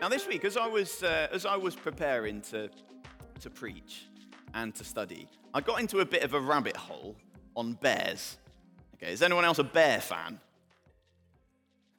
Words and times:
Now, 0.00 0.08
this 0.08 0.28
week, 0.28 0.44
as 0.44 0.56
I 0.56 0.68
was, 0.68 1.02
uh, 1.02 1.26
as 1.32 1.44
I 1.44 1.56
was 1.56 1.74
preparing 1.74 2.40
to, 2.42 2.70
to 3.40 3.50
preach 3.50 4.06
and 4.54 4.72
to 4.76 4.84
study, 4.84 5.28
I 5.52 5.60
got 5.60 5.80
into 5.80 5.98
a 5.98 6.04
bit 6.04 6.22
of 6.22 6.34
a 6.34 6.40
rabbit 6.40 6.76
hole 6.76 7.16
on 7.56 7.72
bears. 7.72 8.36
Okay, 8.94 9.12
is 9.12 9.22
anyone 9.22 9.44
else 9.44 9.58
a 9.58 9.64
bear 9.64 10.00
fan? 10.00 10.38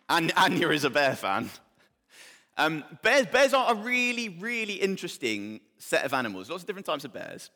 And 0.07 0.31
Anya 0.37 0.69
is 0.69 0.85
a 0.85 0.89
bear 0.89 1.13
fan. 1.13 1.49
Um, 2.57 2.85
bears, 3.03 3.25
bears 3.25 3.53
are 3.53 3.73
a 3.73 3.75
really, 3.75 4.29
really 4.29 4.75
interesting 4.75 5.59
set 5.77 6.05
of 6.05 6.13
animals. 6.13 6.49
Lots 6.49 6.63
of 6.63 6.67
different 6.67 6.85
types 6.85 7.03
of 7.03 7.11
bears. 7.11 7.49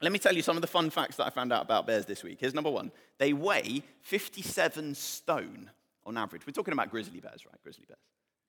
Let 0.00 0.12
me 0.12 0.20
tell 0.20 0.34
you 0.34 0.42
some 0.42 0.56
of 0.56 0.62
the 0.62 0.68
fun 0.68 0.90
facts 0.90 1.16
that 1.16 1.26
I 1.26 1.30
found 1.30 1.52
out 1.52 1.62
about 1.62 1.88
bears 1.88 2.06
this 2.06 2.22
week. 2.22 2.38
Here's 2.38 2.54
number 2.54 2.70
one 2.70 2.92
they 3.18 3.32
weigh 3.32 3.82
57 4.02 4.94
stone 4.94 5.68
on 6.06 6.16
average. 6.16 6.46
We're 6.46 6.52
talking 6.52 6.72
about 6.72 6.92
grizzly 6.92 7.18
bears, 7.18 7.44
right? 7.44 7.60
Grizzly 7.64 7.86
bears. 7.88 7.98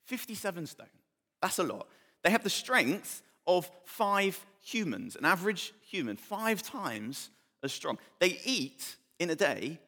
57 0.06 0.68
stone. 0.68 0.88
That's 1.42 1.60
a 1.60 1.64
lot. 1.64 1.88
They 2.24 2.30
have 2.30 2.44
the 2.44 2.50
strength 2.50 3.22
of 3.48 3.70
five 3.86 4.44
humans, 4.62 5.16
an 5.16 5.26
average 5.26 5.74
human, 5.90 6.18
five 6.18 6.62
times 6.62 7.30
as 7.64 7.74
strong. 7.74 7.98
They 8.20 8.40
eat 8.46 8.96
in 9.20 9.30
a 9.30 9.36
day 9.36 9.80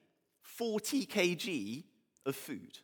40 0.41 1.05
kg 1.05 1.83
of 2.25 2.35
food. 2.35 2.79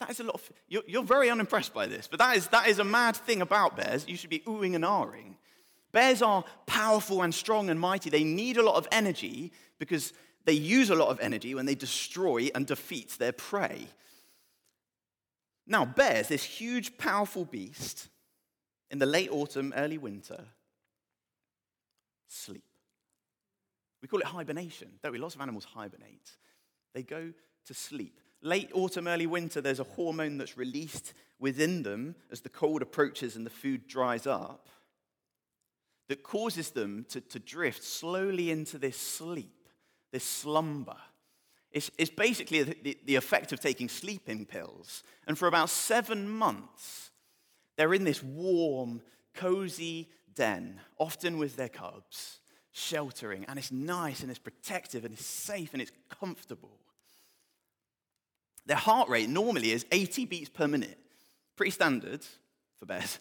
That 0.00 0.10
is 0.10 0.20
a 0.20 0.24
lot 0.24 0.34
of. 0.34 0.50
You're, 0.68 0.82
you're, 0.86 1.04
very 1.04 1.30
unimpressed 1.30 1.72
by 1.72 1.86
this, 1.86 2.08
but 2.08 2.18
that 2.18 2.36
is, 2.36 2.48
that 2.48 2.66
is 2.66 2.80
a 2.80 2.84
mad 2.84 3.16
thing 3.16 3.40
about 3.40 3.76
bears. 3.76 4.06
You 4.08 4.16
should 4.16 4.30
be 4.30 4.40
oohing 4.40 4.74
and 4.74 4.82
ahhing. 4.84 5.36
Bears 5.92 6.22
are 6.22 6.44
powerful 6.66 7.22
and 7.22 7.32
strong 7.32 7.70
and 7.70 7.78
mighty. 7.78 8.10
They 8.10 8.24
need 8.24 8.56
a 8.56 8.64
lot 8.64 8.76
of 8.76 8.88
energy 8.90 9.52
because 9.78 10.12
they 10.44 10.54
use 10.54 10.90
a 10.90 10.94
lot 10.94 11.08
of 11.08 11.20
energy 11.20 11.54
when 11.54 11.66
they 11.66 11.74
destroy 11.74 12.50
and 12.54 12.66
defeat 12.66 13.10
their 13.18 13.32
prey. 13.32 13.86
Now, 15.66 15.84
bears, 15.84 16.28
this 16.28 16.42
huge, 16.42 16.98
powerful 16.98 17.44
beast, 17.44 18.08
in 18.90 18.98
the 18.98 19.06
late 19.06 19.30
autumn, 19.30 19.72
early 19.76 19.98
winter, 19.98 20.44
sleep. 22.28 22.64
We 24.02 24.08
call 24.08 24.20
it 24.20 24.26
hibernation, 24.26 24.88
don't 25.02 25.12
we? 25.12 25.18
Lots 25.18 25.34
of 25.34 25.40
animals 25.40 25.64
hibernate. 25.64 26.36
They 26.94 27.02
go 27.02 27.32
to 27.66 27.74
sleep. 27.74 28.18
Late 28.42 28.70
autumn, 28.74 29.06
early 29.06 29.26
winter, 29.26 29.60
there's 29.60 29.80
a 29.80 29.84
hormone 29.84 30.36
that's 30.36 30.58
released 30.58 31.14
within 31.38 31.84
them 31.84 32.16
as 32.30 32.40
the 32.40 32.48
cold 32.48 32.82
approaches 32.82 33.36
and 33.36 33.46
the 33.46 33.50
food 33.50 33.86
dries 33.86 34.26
up 34.26 34.68
that 36.08 36.24
causes 36.24 36.70
them 36.70 37.06
to, 37.08 37.20
to 37.20 37.38
drift 37.38 37.84
slowly 37.84 38.50
into 38.50 38.78
this 38.78 38.96
sleep, 38.96 39.68
this 40.12 40.24
slumber. 40.24 40.96
It's, 41.72 41.90
it's 41.96 42.10
basically 42.10 42.62
the, 42.62 42.98
the 43.04 43.16
effect 43.16 43.52
of 43.52 43.60
taking 43.60 43.88
sleeping 43.88 44.44
pills. 44.44 45.02
And 45.26 45.38
for 45.38 45.48
about 45.48 45.70
seven 45.70 46.28
months, 46.28 47.10
they're 47.76 47.94
in 47.94 48.04
this 48.04 48.22
warm, 48.22 49.00
cozy 49.34 50.10
den, 50.34 50.80
often 50.98 51.38
with 51.38 51.56
their 51.56 51.68
cubs, 51.68 52.40
sheltering. 52.72 53.44
And 53.46 53.58
it's 53.58 53.72
nice 53.72 54.20
and 54.20 54.30
it's 54.30 54.38
protective 54.38 55.04
and 55.04 55.14
it's 55.14 55.24
safe 55.24 55.72
and 55.72 55.80
it's 55.80 55.92
comfortable. 56.20 56.78
Their 58.66 58.76
heart 58.76 59.08
rate 59.08 59.28
normally 59.28 59.72
is 59.72 59.86
80 59.90 60.26
beats 60.26 60.48
per 60.48 60.68
minute, 60.68 60.98
pretty 61.56 61.72
standard 61.72 62.20
for 62.78 62.86
bears. 62.86 63.18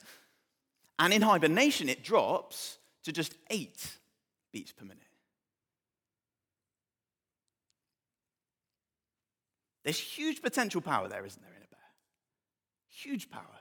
And 1.00 1.14
in 1.14 1.24
hibernation, 1.24 1.90
it 1.90 2.04
drops 2.04 2.78
to 3.04 3.12
just 3.12 3.34
eight 3.50 3.98
beats 4.52 4.72
per 4.72 4.86
minute. 4.86 5.11
There's 9.84 10.00
huge 10.00 10.42
potential 10.42 10.82
power 10.82 11.08
there, 11.08 11.26
isn't 11.26 11.42
there, 11.42 11.54
in 11.56 11.64
a 11.64 11.68
bear? 11.68 11.80
Huge 12.88 13.30
power. 13.30 13.60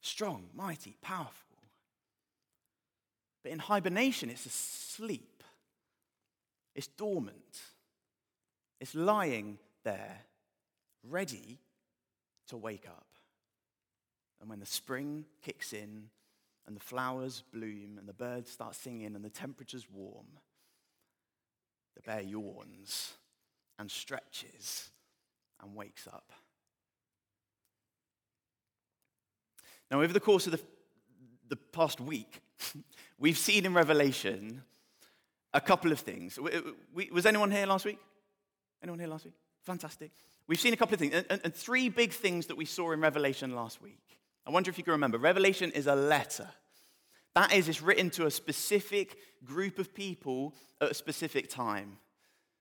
Strong, 0.00 0.48
mighty, 0.54 0.96
powerful. 1.00 1.58
But 3.42 3.52
in 3.52 3.58
hibernation, 3.58 4.30
it's 4.30 4.46
asleep, 4.46 5.42
it's 6.74 6.86
dormant, 6.86 7.60
it's 8.80 8.94
lying 8.94 9.58
there, 9.84 10.20
ready 11.08 11.58
to 12.48 12.56
wake 12.56 12.86
up. 12.88 13.06
And 14.40 14.48
when 14.48 14.60
the 14.60 14.66
spring 14.66 15.24
kicks 15.40 15.72
in 15.72 16.08
and 16.66 16.76
the 16.76 16.80
flowers 16.80 17.42
bloom 17.52 17.96
and 17.98 18.08
the 18.08 18.12
birds 18.12 18.50
start 18.50 18.74
singing 18.74 19.14
and 19.14 19.24
the 19.24 19.30
temperature's 19.30 19.88
warm, 19.90 20.26
the 21.94 22.02
bear 22.02 22.22
yawns 22.22 23.12
and 23.82 23.90
stretches 23.90 24.90
and 25.60 25.74
wakes 25.74 26.06
up. 26.06 26.32
Now, 29.90 30.00
over 30.00 30.12
the 30.12 30.20
course 30.20 30.46
of 30.46 30.52
the, 30.52 30.60
the 31.48 31.56
past 31.56 32.00
week, 32.00 32.40
we've 33.18 33.36
seen 33.36 33.66
in 33.66 33.74
Revelation 33.74 34.62
a 35.52 35.60
couple 35.60 35.90
of 35.90 35.98
things. 35.98 36.38
Was 37.12 37.26
anyone 37.26 37.50
here 37.50 37.66
last 37.66 37.84
week? 37.84 37.98
Anyone 38.84 39.00
here 39.00 39.08
last 39.08 39.24
week? 39.24 39.34
Fantastic. 39.64 40.12
We've 40.46 40.60
seen 40.60 40.74
a 40.74 40.76
couple 40.76 40.94
of 40.94 41.00
things, 41.00 41.14
and, 41.28 41.40
and, 41.42 41.52
three 41.52 41.88
big 41.88 42.12
things 42.12 42.46
that 42.46 42.56
we 42.56 42.64
saw 42.64 42.92
in 42.92 43.00
Revelation 43.00 43.52
last 43.54 43.82
week. 43.82 44.20
I 44.46 44.50
wonder 44.50 44.70
if 44.70 44.78
you 44.78 44.84
can 44.84 44.92
remember. 44.92 45.18
Revelation 45.18 45.72
is 45.72 45.88
a 45.88 45.96
letter. 45.96 46.48
That 47.34 47.52
is, 47.52 47.68
it's 47.68 47.82
written 47.82 48.10
to 48.10 48.26
a 48.26 48.30
specific 48.30 49.16
group 49.44 49.80
of 49.80 49.92
people 49.92 50.54
at 50.80 50.92
a 50.92 50.94
specific 50.94 51.50
time. 51.50 51.98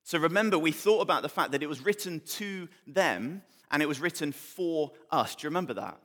So 0.04 0.18
remember, 0.18 0.58
we 0.58 0.72
thought 0.72 1.02
about 1.02 1.22
the 1.22 1.30
fact 1.30 1.52
that 1.52 1.64
it 1.64 1.70
was 1.70 1.86
written 1.86 2.22
to 2.22 2.68
them 2.88 3.44
and 3.70 3.82
it 3.82 3.88
was 3.88 4.00
written 4.00 4.32
for 4.32 4.92
us. 5.10 5.36
Do 5.36 5.46
you 5.46 5.50
remember 5.50 5.74
that? 5.76 5.98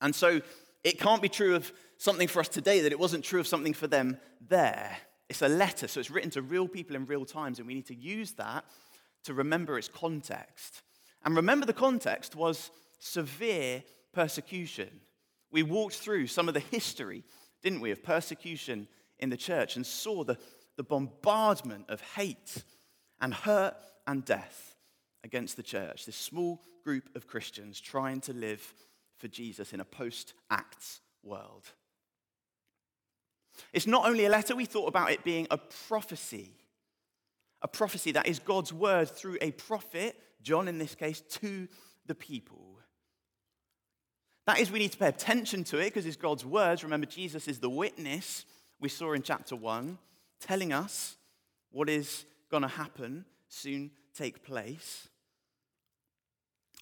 And 0.00 0.14
so 0.14 0.40
it 0.82 1.00
can't 1.00 1.22
be 1.22 1.28
true 1.28 1.54
of 1.54 1.72
something 1.96 2.28
for 2.28 2.40
us 2.40 2.48
today 2.48 2.80
that 2.80 2.92
it 2.92 2.98
wasn't 2.98 3.24
true 3.24 3.40
of 3.40 3.46
something 3.46 3.72
for 3.72 3.86
them 3.86 4.18
there. 4.48 4.96
It's 5.28 5.42
a 5.42 5.48
letter, 5.48 5.88
so 5.88 6.00
it's 6.00 6.10
written 6.10 6.30
to 6.30 6.42
real 6.42 6.68
people 6.68 6.96
in 6.96 7.06
real 7.06 7.24
times, 7.24 7.58
and 7.58 7.66
we 7.66 7.74
need 7.74 7.86
to 7.86 7.94
use 7.94 8.32
that 8.32 8.64
to 9.24 9.32
remember 9.32 9.78
its 9.78 9.88
context. 9.88 10.82
And 11.24 11.34
remember, 11.34 11.64
the 11.64 11.72
context 11.72 12.36
was 12.36 12.70
severe 12.98 13.82
persecution. 14.12 15.00
We 15.50 15.62
walked 15.62 15.94
through 15.94 16.26
some 16.26 16.48
of 16.48 16.54
the 16.54 16.60
history, 16.60 17.24
didn't 17.62 17.80
we, 17.80 17.90
of 17.90 18.02
persecution 18.02 18.86
in 19.18 19.30
the 19.30 19.36
church 19.36 19.76
and 19.76 19.86
saw 19.86 20.24
the, 20.24 20.36
the 20.76 20.82
bombardment 20.82 21.86
of 21.88 22.02
hate 22.02 22.62
and 23.20 23.32
hurt 23.34 23.76
and 24.06 24.24
death 24.24 24.76
against 25.22 25.56
the 25.56 25.62
church. 25.62 26.06
This 26.06 26.16
small 26.16 26.60
group 26.84 27.08
of 27.16 27.26
Christians 27.26 27.80
trying 27.80 28.20
to 28.22 28.32
live 28.32 28.74
for 29.16 29.28
Jesus 29.28 29.72
in 29.72 29.80
a 29.80 29.84
post 29.84 30.34
Acts 30.50 31.00
world. 31.22 31.64
It's 33.72 33.86
not 33.86 34.06
only 34.06 34.26
a 34.26 34.30
letter, 34.30 34.54
we 34.54 34.64
thought 34.64 34.88
about 34.88 35.12
it 35.12 35.24
being 35.24 35.46
a 35.50 35.58
prophecy. 35.58 36.52
A 37.62 37.68
prophecy 37.68 38.12
that 38.12 38.26
is 38.26 38.38
God's 38.38 38.72
word 38.72 39.08
through 39.08 39.38
a 39.40 39.52
prophet, 39.52 40.16
John 40.42 40.68
in 40.68 40.78
this 40.78 40.94
case, 40.94 41.20
to 41.20 41.68
the 42.06 42.14
people. 42.14 42.78
That 44.46 44.58
is, 44.58 44.70
we 44.70 44.78
need 44.78 44.92
to 44.92 44.98
pay 44.98 45.08
attention 45.08 45.64
to 45.64 45.78
it 45.78 45.86
because 45.86 46.04
it's 46.04 46.16
God's 46.16 46.44
words. 46.44 46.84
Remember, 46.84 47.06
Jesus 47.06 47.48
is 47.48 47.60
the 47.60 47.70
witness 47.70 48.44
we 48.78 48.90
saw 48.90 49.12
in 49.12 49.22
chapter 49.22 49.56
1, 49.56 49.96
telling 50.40 50.72
us 50.72 51.16
what 51.70 51.88
is 51.88 52.26
going 52.54 52.62
to 52.62 52.68
happen, 52.68 53.24
soon 53.48 53.90
take 54.16 54.44
place. 54.44 55.08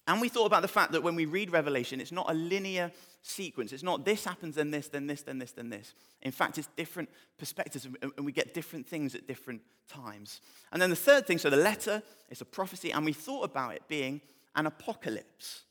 And 0.07 0.21
we 0.21 0.29
thought 0.29 0.45
about 0.45 0.61
the 0.61 0.67
fact 0.67 0.91
that 0.91 1.01
when 1.01 1.15
we 1.15 1.25
read 1.25 1.51
Revelation, 1.51 1.99
it's 1.99 2.11
not 2.11 2.29
a 2.29 2.33
linear 2.35 2.91
sequence. 3.23 3.73
It's 3.73 3.81
not 3.81 4.05
this 4.05 4.23
happens, 4.23 4.53
then 4.53 4.69
this, 4.69 4.89
then 4.89 5.07
this, 5.07 5.23
then 5.23 5.39
this, 5.39 5.51
then 5.51 5.71
this. 5.71 5.95
In 6.21 6.31
fact, 6.31 6.59
it's 6.59 6.67
different 6.77 7.09
perspectives, 7.39 7.87
and 8.03 8.23
we 8.23 8.31
get 8.31 8.53
different 8.53 8.85
things 8.87 9.15
at 9.15 9.27
different 9.27 9.61
times. 9.87 10.41
And 10.71 10.79
then 10.79 10.91
the 10.91 10.95
third 10.95 11.25
thing 11.25 11.39
so 11.39 11.49
the 11.49 11.57
letter 11.57 12.03
is 12.29 12.41
a 12.41 12.45
prophecy, 12.45 12.91
and 12.91 13.03
we 13.03 13.13
thought 13.13 13.45
about 13.45 13.73
it 13.73 13.87
being 13.87 14.21
an 14.55 14.67
apocalypse. 14.67 15.63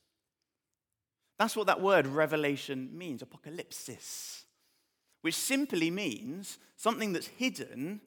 That's 1.39 1.55
what 1.55 1.69
that 1.69 1.81
word 1.81 2.09
revelation 2.09 2.91
means, 2.93 3.23
apocalypsis, 3.23 4.43
which 5.21 5.37
simply 5.37 5.93
means 5.93 6.59
something 6.77 7.13
that's 7.13 7.29
hidden 7.29 8.01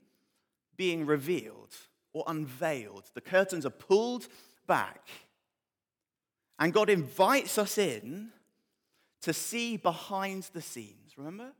being 0.78 1.06
revealed 1.06 1.74
or 2.14 2.24
unveiled. 2.28 3.04
The 3.14 3.22
curtains 3.22 3.66
are 3.66 3.72
pulled 3.72 4.28
back, 4.68 5.10
and 6.60 6.74
God 6.74 6.90
invites 6.90 7.58
us 7.58 7.78
in 7.78 8.30
to 9.22 9.34
see 9.34 9.78
behind 9.78 10.50
the 10.54 10.62
scenes. 10.62 11.18
Remember? 11.18 11.52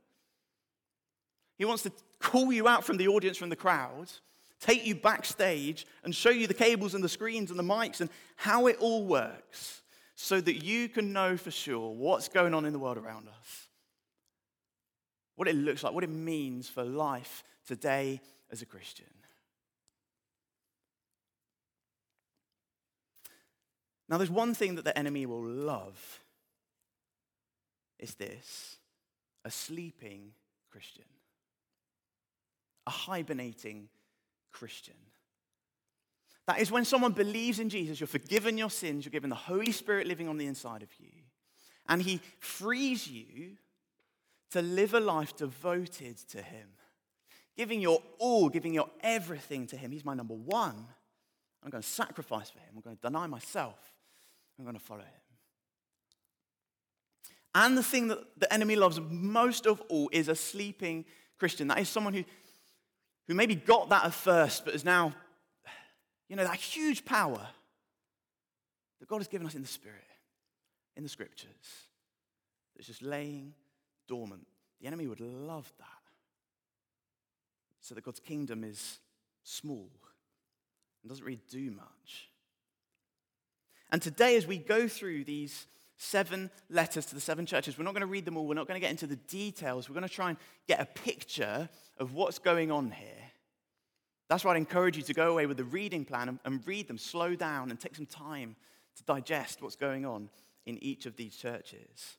He 1.58 1.64
wants 1.64 1.82
to 1.84 1.92
call 2.20 2.52
you 2.52 2.68
out 2.68 2.84
from 2.84 2.96
the 2.96 3.08
audience, 3.08 3.36
from 3.36 3.48
the 3.48 3.56
crowd, 3.56 4.10
take 4.60 4.86
you 4.86 4.94
backstage, 4.94 5.86
and 6.04 6.14
show 6.14 6.30
you 6.30 6.46
the 6.46 6.54
cables 6.54 6.94
and 6.94 7.02
the 7.02 7.08
screens 7.08 7.50
and 7.50 7.58
the 7.58 7.64
mics 7.64 8.00
and 8.00 8.10
how 8.36 8.66
it 8.66 8.76
all 8.78 9.04
works 9.04 9.82
so 10.14 10.40
that 10.40 10.64
you 10.64 10.88
can 10.88 11.12
know 11.12 11.36
for 11.36 11.50
sure 11.50 11.94
what's 11.94 12.28
going 12.28 12.54
on 12.54 12.64
in 12.64 12.72
the 12.72 12.78
world 12.78 12.96
around 12.96 13.28
us. 13.28 13.68
What 15.36 15.48
it 15.48 15.56
looks 15.56 15.82
like, 15.82 15.92
what 15.92 16.04
it 16.04 16.10
means 16.10 16.68
for 16.68 16.82
life 16.82 17.44
today 17.66 18.20
as 18.50 18.62
a 18.62 18.66
Christian. 18.66 19.06
Now, 24.08 24.18
there's 24.18 24.30
one 24.30 24.54
thing 24.54 24.76
that 24.76 24.84
the 24.84 24.96
enemy 24.96 25.26
will 25.26 25.42
love. 25.42 26.20
is 27.98 28.14
this 28.14 28.76
a 29.44 29.50
sleeping 29.50 30.32
Christian, 30.70 31.04
a 32.86 32.90
hibernating 32.90 33.88
Christian. 34.52 34.94
That 36.46 36.60
is 36.60 36.70
when 36.70 36.84
someone 36.84 37.12
believes 37.12 37.58
in 37.58 37.68
Jesus, 37.68 37.98
you're 37.98 38.06
forgiven 38.06 38.58
your 38.58 38.70
sins, 38.70 39.04
you're 39.04 39.10
given 39.10 39.30
the 39.30 39.36
Holy 39.36 39.72
Spirit 39.72 40.06
living 40.06 40.28
on 40.28 40.36
the 40.36 40.46
inside 40.46 40.82
of 40.82 40.88
you, 40.98 41.10
and 41.88 42.02
He 42.02 42.20
frees 42.38 43.08
you 43.08 43.56
to 44.50 44.62
live 44.62 44.94
a 44.94 45.00
life 45.00 45.36
devoted 45.36 46.16
to 46.28 46.42
Him, 46.42 46.68
giving 47.56 47.80
your 47.80 48.02
all, 48.18 48.48
giving 48.48 48.74
your 48.74 48.88
everything 49.00 49.66
to 49.68 49.76
Him. 49.76 49.90
He's 49.90 50.04
my 50.04 50.14
number 50.14 50.34
one. 50.34 50.86
I'm 51.62 51.70
going 51.70 51.82
to 51.82 51.88
sacrifice 51.88 52.50
for 52.50 52.58
Him, 52.60 52.68
I'm 52.76 52.80
going 52.80 52.96
to 52.96 53.02
deny 53.02 53.26
myself, 53.26 53.78
I'm 54.58 54.64
going 54.64 54.76
to 54.76 54.82
follow 54.82 55.00
Him. 55.00 55.08
And 57.54 57.76
the 57.76 57.82
thing 57.82 58.08
that 58.08 58.18
the 58.38 58.52
enemy 58.52 58.76
loves 58.76 59.00
most 59.00 59.66
of 59.66 59.80
all 59.88 60.10
is 60.12 60.28
a 60.28 60.34
sleeping 60.34 61.06
Christian. 61.38 61.68
That 61.68 61.78
is 61.78 61.88
someone 61.88 62.12
who, 62.12 62.22
who 63.26 63.34
maybe 63.34 63.54
got 63.54 63.88
that 63.88 64.04
at 64.04 64.12
first, 64.12 64.66
but 64.66 64.74
is 64.74 64.84
now, 64.84 65.14
you 66.28 66.36
know, 66.36 66.44
that 66.44 66.56
huge 66.56 67.04
power 67.06 67.40
that 69.00 69.08
God 69.08 69.18
has 69.18 69.28
given 69.28 69.46
us 69.46 69.54
in 69.54 69.62
the 69.62 69.68
Spirit, 69.68 70.04
in 70.96 71.02
the 71.02 71.08
Scriptures, 71.08 71.48
that's 72.76 72.86
just 72.86 73.02
laying 73.02 73.54
dormant. 74.06 74.46
The 74.80 74.86
enemy 74.86 75.06
would 75.06 75.20
love 75.20 75.72
that. 75.78 75.95
So 77.86 77.94
that 77.94 78.02
God's 78.02 78.18
kingdom 78.18 78.64
is 78.64 78.98
small 79.44 79.88
and 81.02 81.08
doesn't 81.08 81.24
really 81.24 81.38
do 81.48 81.70
much. 81.70 82.30
And 83.92 84.02
today, 84.02 84.36
as 84.36 84.44
we 84.44 84.58
go 84.58 84.88
through 84.88 85.22
these 85.22 85.66
seven 85.96 86.50
letters 86.68 87.06
to 87.06 87.14
the 87.14 87.20
seven 87.20 87.46
churches. 87.46 87.78
We're 87.78 87.84
not 87.84 87.94
going 87.94 88.00
to 88.00 88.08
read 88.08 88.24
them 88.24 88.36
all, 88.36 88.46
we're 88.46 88.54
not 88.54 88.66
going 88.66 88.80
to 88.80 88.84
get 88.84 88.90
into 88.90 89.06
the 89.06 89.14
details. 89.16 89.88
We're 89.88 89.94
going 89.94 90.08
to 90.08 90.12
try 90.12 90.30
and 90.30 90.38
get 90.66 90.80
a 90.80 90.84
picture 90.84 91.68
of 91.98 92.12
what's 92.12 92.40
going 92.40 92.72
on 92.72 92.90
here. 92.90 93.30
That's 94.28 94.44
why 94.44 94.50
I'd 94.50 94.56
encourage 94.56 94.96
you 94.96 95.04
to 95.04 95.14
go 95.14 95.30
away 95.30 95.46
with 95.46 95.56
the 95.56 95.64
reading 95.64 96.04
plan 96.04 96.28
and, 96.28 96.40
and 96.44 96.66
read 96.66 96.88
them, 96.88 96.98
slow 96.98 97.36
down, 97.36 97.70
and 97.70 97.78
take 97.78 97.94
some 97.94 98.06
time 98.06 98.56
to 98.96 99.04
digest 99.04 99.62
what's 99.62 99.76
going 99.76 100.04
on 100.04 100.28
in 100.66 100.82
each 100.82 101.06
of 101.06 101.14
these 101.14 101.36
churches. 101.36 102.16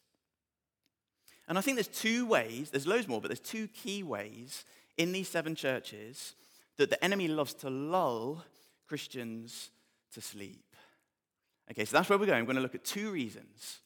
And 1.49 1.57
I 1.57 1.61
think 1.61 1.75
there's 1.75 1.87
two 1.87 2.25
ways, 2.25 2.71
there's 2.71 2.87
loads 2.87 3.07
more, 3.07 3.21
but 3.21 3.27
there's 3.27 3.39
two 3.39 3.67
key 3.67 4.03
ways 4.03 4.63
in 4.97 5.11
these 5.11 5.29
seven 5.29 5.55
churches 5.55 6.35
that 6.77 6.89
the 6.89 7.03
enemy 7.03 7.27
loves 7.27 7.53
to 7.55 7.69
lull 7.69 8.43
Christians 8.87 9.69
to 10.13 10.21
sleep. 10.21 10.63
Okay, 11.71 11.85
so 11.85 11.97
that's 11.97 12.09
where 12.09 12.17
we're 12.17 12.25
going. 12.25 12.43
We're 12.43 12.53
going 12.53 12.55
to 12.57 12.61
look 12.61 12.75
at 12.75 12.83
two 12.83 13.11
reasons 13.11 13.79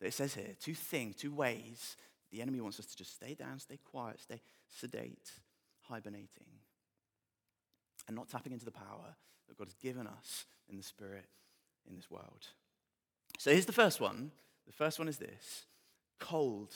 that 0.00 0.06
it 0.06 0.14
says 0.14 0.34
here, 0.34 0.54
two 0.60 0.74
things, 0.74 1.16
two 1.16 1.34
ways 1.34 1.96
the 2.30 2.40
enemy 2.40 2.60
wants 2.60 2.78
us 2.80 2.86
to 2.86 2.96
just 2.96 3.14
stay 3.14 3.34
down, 3.34 3.58
stay 3.58 3.78
quiet, 3.90 4.20
stay 4.20 4.40
sedate, 4.80 5.30
hibernating, 5.82 6.28
and 8.06 8.16
not 8.16 8.28
tapping 8.28 8.52
into 8.52 8.64
the 8.64 8.70
power 8.70 9.16
that 9.48 9.58
God 9.58 9.66
has 9.66 9.74
given 9.74 10.06
us 10.06 10.46
in 10.68 10.76
the 10.76 10.82
Spirit 10.82 11.26
in 11.88 11.96
this 11.96 12.10
world. 12.10 12.46
So 13.38 13.50
here's 13.50 13.66
the 13.66 13.72
first 13.72 14.00
one. 14.00 14.30
The 14.66 14.72
first 14.72 14.98
one 14.98 15.08
is 15.08 15.18
this 15.18 15.66
cold 16.18 16.74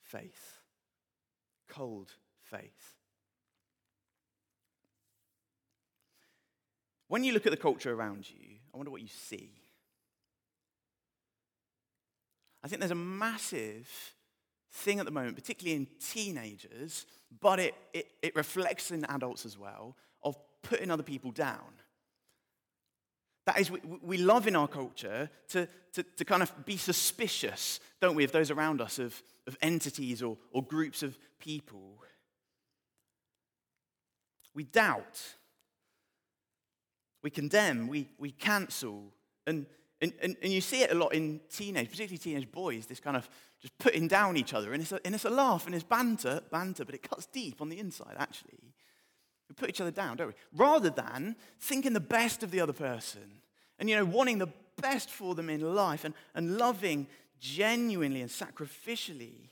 faith. 0.00 0.58
Cold 1.68 2.12
faith. 2.50 2.94
When 7.08 7.24
you 7.24 7.32
look 7.32 7.46
at 7.46 7.50
the 7.50 7.56
culture 7.56 7.92
around 7.92 8.28
you, 8.28 8.56
I 8.72 8.76
wonder 8.76 8.90
what 8.90 9.00
you 9.00 9.08
see. 9.08 9.50
I 12.64 12.68
think 12.68 12.80
there's 12.80 12.90
a 12.90 12.96
massive 12.96 13.88
thing 14.72 14.98
at 14.98 15.04
the 15.04 15.12
moment, 15.12 15.36
particularly 15.36 15.76
in 15.76 15.86
teenagers, 16.00 17.06
but 17.40 17.60
it, 17.60 17.74
it, 17.94 18.08
it 18.22 18.36
reflects 18.36 18.90
in 18.90 19.04
adults 19.04 19.46
as 19.46 19.56
well, 19.56 19.96
of 20.22 20.36
putting 20.62 20.90
other 20.90 21.02
people 21.02 21.30
down. 21.30 21.80
That 23.46 23.60
is, 23.60 23.70
we, 23.70 23.80
we 24.02 24.18
love 24.18 24.48
in 24.48 24.56
our 24.56 24.66
culture 24.66 25.30
to, 25.50 25.68
to, 25.92 26.02
to, 26.02 26.24
kind 26.24 26.42
of 26.42 26.66
be 26.66 26.76
suspicious, 26.76 27.78
don't 28.00 28.16
we, 28.16 28.24
of 28.24 28.32
those 28.32 28.50
around 28.50 28.80
us, 28.80 28.98
of, 28.98 29.22
of 29.46 29.56
entities 29.62 30.20
or, 30.20 30.36
or 30.50 30.64
groups 30.64 31.04
of 31.04 31.16
people. 31.38 32.02
We 34.56 34.64
doubt, 34.64 35.22
we 37.22 37.30
condemn, 37.30 37.86
we, 37.86 38.08
we 38.18 38.32
cancel, 38.32 39.12
and 39.46 39.66
and, 40.02 40.12
and, 40.20 40.36
and 40.42 40.52
you 40.52 40.60
see 40.60 40.82
it 40.82 40.92
a 40.92 40.94
lot 40.94 41.14
in 41.14 41.40
teenage, 41.50 41.90
particularly 41.90 42.18
teenage 42.18 42.50
boys, 42.52 42.86
this 42.86 43.00
kind 43.00 43.16
of 43.16 43.28
just 43.60 43.76
putting 43.78 44.08
down 44.08 44.36
each 44.36 44.52
other. 44.52 44.72
And 44.72 44.82
it's 44.82 44.92
a, 44.92 45.00
and 45.06 45.14
it's 45.14 45.24
a 45.24 45.30
laugh 45.30 45.64
and 45.66 45.74
it's 45.74 45.84
banter, 45.84 46.42
banter, 46.50 46.84
but 46.84 46.94
it 46.94 47.08
cuts 47.08 47.26
deep 47.26 47.62
on 47.62 47.70
the 47.70 47.78
inside, 47.78 48.14
actually. 48.18 48.74
We 49.48 49.54
put 49.54 49.70
each 49.70 49.80
other 49.80 49.90
down, 49.90 50.18
don't 50.18 50.28
we? 50.28 50.34
Rather 50.52 50.90
than 50.90 51.36
thinking 51.60 51.94
the 51.94 52.00
best 52.00 52.42
of 52.42 52.50
the 52.50 52.60
other 52.60 52.74
person 52.74 53.40
and, 53.78 53.88
you 53.88 53.96
know, 53.96 54.04
wanting 54.04 54.38
the 54.38 54.52
best 54.80 55.08
for 55.08 55.34
them 55.34 55.48
in 55.48 55.62
life 55.74 56.04
and, 56.04 56.14
and 56.34 56.58
loving 56.58 57.06
genuinely 57.40 58.20
and 58.20 58.30
sacrificially, 58.30 59.48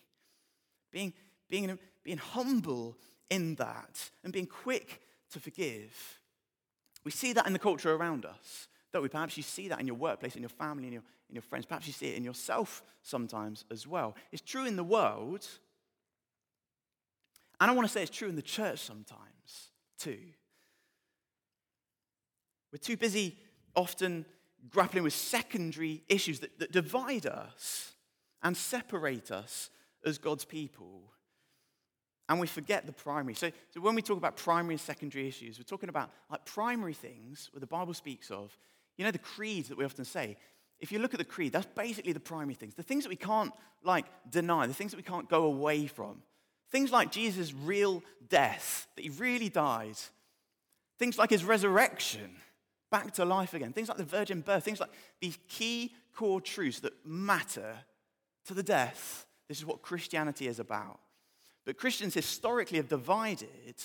being, 0.92 1.14
being, 1.48 1.78
being 2.02 2.18
humble 2.18 2.98
in 3.30 3.54
that 3.56 4.10
and 4.22 4.32
being 4.32 4.46
quick 4.46 5.00
to 5.30 5.40
forgive. 5.40 6.20
We 7.04 7.10
see 7.10 7.32
that 7.34 7.46
in 7.46 7.52
the 7.52 7.58
culture 7.58 7.92
around 7.92 8.24
us. 8.24 8.68
Don't 8.92 9.02
we? 9.02 9.08
Perhaps 9.08 9.36
you 9.36 9.42
see 9.42 9.68
that 9.68 9.80
in 9.80 9.86
your 9.86 9.96
workplace, 9.96 10.36
in 10.36 10.42
your 10.42 10.48
family, 10.48 10.86
in 10.86 10.92
your, 10.92 11.02
in 11.28 11.34
your 11.34 11.42
friends. 11.42 11.66
Perhaps 11.66 11.86
you 11.86 11.92
see 11.92 12.08
it 12.08 12.16
in 12.16 12.24
yourself 12.24 12.82
sometimes 13.02 13.64
as 13.70 13.86
well. 13.86 14.14
It's 14.32 14.42
true 14.42 14.66
in 14.66 14.76
the 14.76 14.84
world. 14.84 15.46
And 17.60 17.70
I 17.70 17.74
want 17.74 17.86
to 17.88 17.92
say 17.92 18.02
it's 18.02 18.16
true 18.16 18.28
in 18.28 18.36
the 18.36 18.42
church 18.42 18.78
sometimes 18.80 19.70
too. 19.98 20.18
We're 22.72 22.78
too 22.78 22.96
busy 22.96 23.36
often 23.74 24.26
grappling 24.70 25.04
with 25.04 25.12
secondary 25.12 26.02
issues 26.08 26.40
that, 26.40 26.58
that 26.58 26.72
divide 26.72 27.26
us 27.26 27.92
and 28.42 28.56
separate 28.56 29.30
us 29.30 29.70
as 30.04 30.18
God's 30.18 30.44
people. 30.44 31.02
And 32.28 32.40
we 32.40 32.46
forget 32.46 32.86
the 32.86 32.92
primary. 32.92 33.34
So, 33.34 33.50
so 33.70 33.80
when 33.80 33.94
we 33.94 34.02
talk 34.02 34.16
about 34.16 34.36
primary 34.36 34.74
and 34.74 34.80
secondary 34.80 35.28
issues, 35.28 35.58
we're 35.58 35.64
talking 35.64 35.90
about 35.90 36.10
like 36.30 36.44
primary 36.46 36.94
things 36.94 37.50
where 37.52 37.60
the 37.60 37.66
Bible 37.66 37.92
speaks 37.92 38.30
of 38.30 38.56
you 38.96 39.04
know, 39.04 39.10
the 39.10 39.18
creeds 39.18 39.68
that 39.68 39.78
we 39.78 39.84
often 39.84 40.04
say, 40.04 40.36
if 40.80 40.92
you 40.92 40.98
look 40.98 41.14
at 41.14 41.18
the 41.18 41.24
creed, 41.24 41.52
that's 41.52 41.66
basically 41.74 42.12
the 42.12 42.20
primary 42.20 42.54
things. 42.54 42.74
The 42.74 42.82
things 42.82 43.04
that 43.04 43.08
we 43.08 43.16
can't, 43.16 43.52
like, 43.82 44.06
deny, 44.28 44.66
the 44.66 44.74
things 44.74 44.90
that 44.92 44.96
we 44.96 45.02
can't 45.02 45.28
go 45.28 45.44
away 45.44 45.86
from. 45.86 46.22
Things 46.70 46.92
like 46.92 47.10
Jesus' 47.10 47.52
real 47.52 48.02
death, 48.28 48.86
that 48.96 49.02
he 49.02 49.10
really 49.10 49.48
died. 49.48 49.96
Things 50.98 51.18
like 51.18 51.30
his 51.30 51.44
resurrection, 51.44 52.36
back 52.90 53.12
to 53.14 53.24
life 53.24 53.54
again. 53.54 53.72
Things 53.72 53.88
like 53.88 53.98
the 53.98 54.04
virgin 54.04 54.40
birth. 54.40 54.64
Things 54.64 54.80
like 54.80 54.90
these 55.20 55.38
key 55.48 55.92
core 56.14 56.40
truths 56.40 56.80
that 56.80 56.92
matter 57.04 57.76
to 58.46 58.54
the 58.54 58.62
death. 58.62 59.26
This 59.48 59.58
is 59.58 59.66
what 59.66 59.82
Christianity 59.82 60.46
is 60.46 60.58
about. 60.58 61.00
But 61.64 61.78
Christians 61.78 62.14
historically 62.14 62.76
have 62.76 62.88
divided 62.88 63.76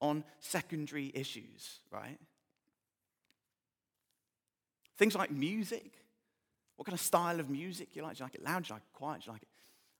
on 0.00 0.24
secondary 0.38 1.10
issues, 1.14 1.80
right? 1.90 2.18
Things 4.96 5.14
like 5.14 5.30
music. 5.30 5.92
What 6.76 6.86
kind 6.86 6.94
of 6.94 7.00
style 7.00 7.40
of 7.40 7.50
music 7.50 7.88
you 7.94 8.02
like? 8.02 8.16
Do 8.16 8.20
you 8.20 8.24
like 8.26 8.34
it 8.34 8.44
loud? 8.44 8.64
Do 8.64 8.68
you 8.68 8.74
like 8.74 8.82
it 8.82 8.96
quiet? 8.96 9.20
Do 9.22 9.26
you 9.26 9.32
like 9.32 9.42
it 9.42 9.48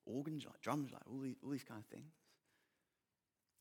organ? 0.06 0.38
Do 0.38 0.44
you 0.44 0.48
like 0.48 0.60
drums? 0.60 0.88
Do 0.88 0.92
you 0.92 0.94
like 0.94 1.02
all 1.10 1.22
these, 1.22 1.36
all 1.44 1.50
these 1.50 1.64
kind 1.64 1.80
of 1.80 1.86
things. 1.86 2.12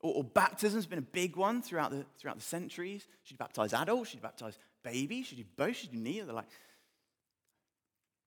Or, 0.01 0.15
or 0.15 0.23
baptism's 0.23 0.85
been 0.85 0.99
a 0.99 1.01
big 1.01 1.35
one 1.35 1.61
throughout 1.61 1.91
the, 1.91 2.05
throughout 2.19 2.37
the 2.37 2.43
centuries. 2.43 3.07
Should 3.23 3.31
you 3.31 3.37
baptize 3.37 3.73
adults? 3.73 4.09
Should 4.09 4.17
you 4.17 4.21
baptize 4.21 4.57
babies? 4.83 5.27
Should 5.27 5.39
you 5.39 5.45
both? 5.55 5.75
Should 5.75 5.93
you 5.93 5.99
neither? 5.99 6.33
Like, 6.33 6.45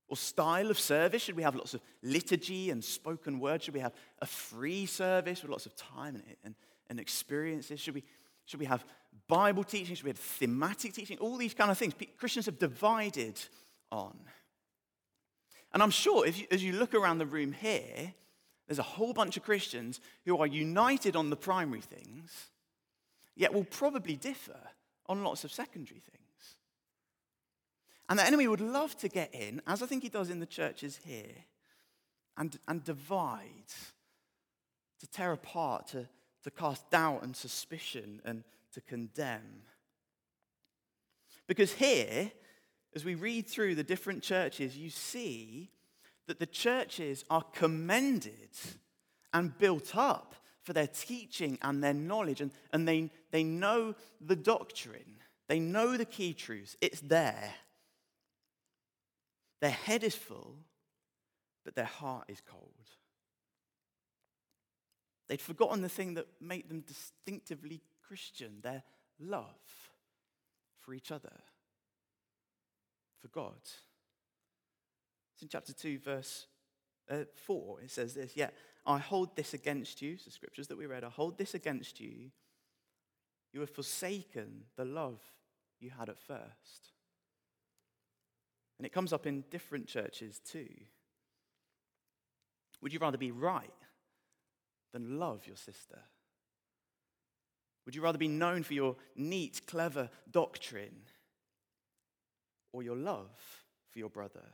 or 0.09 0.17
style 0.17 0.71
of 0.71 0.79
service? 0.79 1.23
Should 1.23 1.37
we 1.37 1.43
have 1.43 1.55
lots 1.55 1.75
of 1.75 1.81
liturgy 2.03 2.71
and 2.71 2.83
spoken 2.83 3.39
word? 3.39 3.63
Should 3.63 3.75
we 3.75 3.81
have 3.81 3.95
a 4.21 4.27
free 4.27 4.87
service 4.87 5.43
with 5.43 5.51
lots 5.51 5.67
of 5.67 5.77
time 5.77 6.15
and, 6.15 6.25
and, 6.45 6.55
and 6.89 7.01
experiences? 7.01 7.81
Should 7.81 7.95
we, 7.95 8.05
should 8.47 8.61
we 8.61 8.67
have 8.67 8.85
Bible 9.29 9.65
teaching? 9.65 9.95
Should 9.95 10.05
we 10.05 10.11
have 10.11 10.19
thematic 10.19 10.95
teaching? 10.95 11.19
All 11.19 11.37
these 11.37 11.55
kind 11.55 11.71
of 11.71 11.79
things. 11.79 11.95
Christians 12.19 12.47
have 12.47 12.59
divided 12.59 13.39
on. 13.93 14.17
And 15.73 15.83
I'm 15.83 15.91
sure 15.91 16.27
if 16.27 16.39
you, 16.39 16.47
as 16.51 16.65
you 16.65 16.73
look 16.73 16.95
around 16.95 17.19
the 17.19 17.27
room 17.27 17.53
here, 17.53 18.15
there's 18.67 18.79
a 18.79 18.83
whole 18.83 19.13
bunch 19.13 19.37
of 19.37 19.43
Christians 19.43 20.01
who 20.25 20.39
are 20.39 20.47
united 20.47 21.17
on 21.17 21.31
the 21.31 21.37
primary 21.37 21.81
things, 21.81 22.49
yet 23.35 23.53
will 23.53 23.65
probably 23.65 24.17
differ 24.17 24.59
on 25.07 25.23
lots 25.23 25.45
of 25.45 25.53
secondary 25.53 26.01
things. 26.01 26.28
And 28.09 28.19
the 28.19 28.27
enemy 28.27 28.49
would 28.49 28.61
love 28.61 28.97
to 28.99 29.09
get 29.09 29.35
in, 29.35 29.61
as 29.67 29.83
I 29.83 29.87
think 29.87 30.03
he 30.03 30.09
does 30.09 30.31
in 30.31 30.41
the 30.41 30.47
churches 30.47 30.99
here, 31.05 31.45
and, 32.37 32.59
and 32.67 32.83
divide, 32.83 33.73
to 35.01 35.07
tear 35.07 35.33
apart, 35.33 35.89
to, 35.89 36.09
to 36.45 36.51
cast 36.51 36.91
doubt 36.91 37.23
and 37.23 37.37
suspicion 37.37 38.23
and 38.25 38.45
to 38.73 38.81
condemn. 38.81 39.63
Because 41.47 41.73
here, 41.73 42.31
as 42.95 43.05
we 43.05 43.15
read 43.15 43.47
through 43.47 43.75
the 43.75 43.85
different 43.85 44.23
churches, 44.23 44.77
you 44.77 44.91
see 44.91 45.71
that 46.27 46.39
the 46.39 46.47
churches 46.47 47.25
are 47.29 47.43
commended 47.43 48.51
and 49.33 49.57
built 49.59 49.97
up 49.97 50.35
for 50.63 50.73
their 50.73 50.87
teaching 50.87 51.59
and 51.63 51.83
their 51.83 51.95
knowledge, 51.95 52.41
and, 52.41 52.51
and 52.73 52.87
they, 52.87 53.11
they 53.31 53.43
know 53.43 53.95
the 54.21 54.37
doctrine, 54.37 55.17
they 55.49 55.59
know 55.59 55.97
the 55.97 56.05
key 56.05 56.35
truths, 56.35 56.77
it's 56.81 57.01
there. 57.01 57.55
Their 59.61 59.71
head 59.71 60.05
is 60.05 60.15
full, 60.15 60.57
but 61.65 61.75
their 61.75 61.85
heart 61.85 62.25
is 62.29 62.41
cold. 62.41 62.73
They'd 65.29 65.41
forgotten 65.41 65.83
the 65.83 65.89
thing 65.89 66.15
that 66.15 66.27
made 66.41 66.69
them 66.69 66.81
distinctively 66.81 67.83
Christian 68.07 68.61
their 68.63 68.83
love 69.21 69.45
for 70.81 70.95
each 70.95 71.13
other, 71.13 71.35
for 73.21 73.29
God. 73.29 73.61
It's 75.35 75.43
in 75.43 75.49
chapter 75.49 75.73
2, 75.73 75.99
verse 75.99 76.47
uh, 77.11 77.25
4. 77.47 77.83
It 77.83 77.91
says 77.91 78.15
this 78.15 78.37
Yet 78.37 78.55
I 78.87 78.99
hold 78.99 79.37
this 79.37 79.53
against 79.53 80.01
you, 80.01 80.17
the 80.17 80.31
scriptures 80.31 80.69
that 80.69 80.79
we 80.79 80.87
read, 80.87 81.05
I 81.05 81.11
hold 81.11 81.37
this 81.37 81.55
against 81.55 82.01
you. 82.01 82.31
You 83.53 83.61
have 83.61 83.71
forsaken 83.71 84.65
the 84.77 84.85
love 84.85 85.21
you 85.81 85.91
had 85.91 86.09
at 86.09 86.19
first. 86.19 86.93
And 88.79 88.87
it 88.87 88.93
comes 88.93 89.13
up 89.13 89.27
in 89.27 89.45
different 89.51 89.87
churches 89.87 90.41
too. 90.41 90.69
Would 92.81 92.93
you 92.93 93.01
rather 93.01 93.19
be 93.19 93.33
right 93.33 93.71
than 94.93 95.19
love 95.19 95.47
your 95.47 95.57
sister? 95.57 95.99
Would 97.85 97.95
you 97.95 98.03
rather 98.03 98.19
be 98.19 98.29
known 98.29 98.63
for 98.63 98.75
your 98.75 98.97
neat, 99.17 99.63
clever 99.67 100.11
doctrine 100.31 101.03
or 102.73 102.83
your 102.83 102.97
love 102.97 103.31
for 103.91 103.99
your 103.99 104.11
brother? 104.11 104.45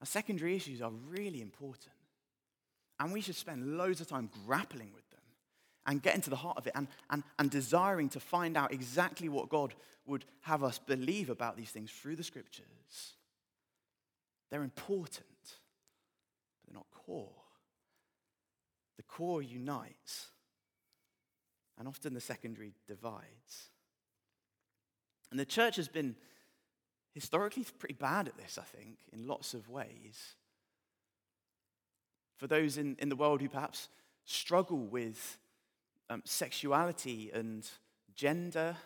Now, 0.00 0.04
secondary 0.04 0.56
issues 0.56 0.80
are 0.80 0.90
really 1.08 1.42
important. 1.42 1.94
And 2.98 3.12
we 3.12 3.20
should 3.20 3.34
spend 3.34 3.76
loads 3.76 4.00
of 4.00 4.08
time 4.08 4.30
grappling 4.46 4.92
with 4.94 5.01
and 5.86 6.02
getting 6.02 6.20
to 6.22 6.30
the 6.30 6.36
heart 6.36 6.56
of 6.56 6.66
it 6.66 6.72
and, 6.74 6.86
and, 7.10 7.22
and 7.38 7.50
desiring 7.50 8.08
to 8.10 8.20
find 8.20 8.56
out 8.56 8.72
exactly 8.72 9.28
what 9.28 9.48
God 9.48 9.74
would 10.06 10.24
have 10.42 10.62
us 10.62 10.78
believe 10.78 11.30
about 11.30 11.56
these 11.56 11.70
things 11.70 11.90
through 11.90 12.16
the 12.16 12.24
scriptures. 12.24 13.14
They're 14.50 14.62
important, 14.62 15.26
but 15.44 16.66
they're 16.66 16.74
not 16.74 16.86
core. 16.90 17.30
The 18.96 19.02
core 19.04 19.42
unites, 19.42 20.28
and 21.78 21.88
often 21.88 22.14
the 22.14 22.20
secondary 22.20 22.72
divides. 22.86 23.70
And 25.30 25.40
the 25.40 25.46
church 25.46 25.76
has 25.76 25.88
been 25.88 26.14
historically 27.14 27.64
pretty 27.78 27.94
bad 27.94 28.28
at 28.28 28.36
this, 28.36 28.58
I 28.58 28.64
think, 28.64 28.98
in 29.12 29.26
lots 29.26 29.54
of 29.54 29.68
ways. 29.68 30.34
For 32.36 32.46
those 32.46 32.76
in, 32.76 32.96
in 32.98 33.08
the 33.08 33.16
world 33.16 33.40
who 33.40 33.48
perhaps 33.48 33.88
struggle 34.24 34.78
with 34.78 35.38
um, 36.12 36.22
sexuality 36.24 37.30
and 37.32 37.68
gender, 38.14 38.76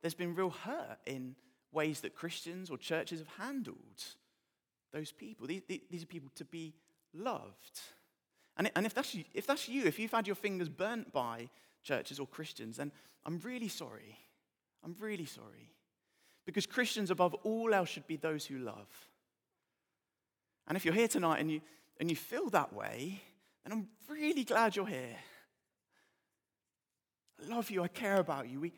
there's 0.00 0.14
been 0.14 0.34
real 0.34 0.50
hurt 0.50 0.98
in 1.06 1.36
ways 1.72 2.00
that 2.00 2.14
Christians 2.14 2.70
or 2.70 2.78
churches 2.78 3.20
have 3.20 3.46
handled 3.46 4.04
those 4.92 5.12
people. 5.12 5.46
These, 5.46 5.62
these 5.90 6.02
are 6.02 6.06
people 6.06 6.30
to 6.36 6.44
be 6.44 6.74
loved. 7.14 7.80
And, 8.56 8.70
and 8.74 8.86
if, 8.86 8.94
that's 8.94 9.14
you, 9.14 9.24
if 9.34 9.46
that's 9.46 9.68
you, 9.68 9.84
if 9.84 9.98
you've 9.98 10.10
had 10.10 10.26
your 10.26 10.36
fingers 10.36 10.68
burnt 10.68 11.12
by 11.12 11.48
churches 11.82 12.18
or 12.18 12.26
Christians, 12.26 12.78
then 12.78 12.92
I'm 13.24 13.38
really 13.40 13.68
sorry. 13.68 14.18
I'm 14.84 14.96
really 14.98 15.26
sorry. 15.26 15.70
Because 16.46 16.66
Christians, 16.66 17.10
above 17.10 17.34
all 17.44 17.72
else, 17.72 17.90
should 17.90 18.06
be 18.06 18.16
those 18.16 18.46
who 18.46 18.58
love. 18.58 18.88
And 20.66 20.76
if 20.76 20.84
you're 20.84 20.94
here 20.94 21.08
tonight 21.08 21.40
and 21.40 21.50
you, 21.50 21.60
and 21.98 22.10
you 22.10 22.16
feel 22.16 22.48
that 22.50 22.72
way, 22.72 23.20
then 23.64 23.72
I'm 23.72 23.88
really 24.08 24.44
glad 24.44 24.74
you're 24.74 24.86
here. 24.86 25.16
Love 27.48 27.70
you. 27.70 27.82
I 27.82 27.88
care 27.88 28.18
about 28.18 28.48
you. 28.48 28.60
We, 28.60 28.72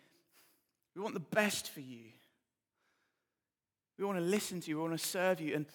we 0.95 1.02
want 1.02 1.14
the 1.14 1.21
best 1.21 1.71
for 1.71 1.81
you. 1.81 2.04
We 3.99 4.04
want 4.04 4.19
to 4.19 4.25
listen 4.25 4.61
to 4.61 4.71
you. 4.71 4.76
We 4.76 4.83
want 4.88 4.99
to 4.99 5.07
serve 5.07 5.40
you. 5.40 5.54
And 5.54 5.66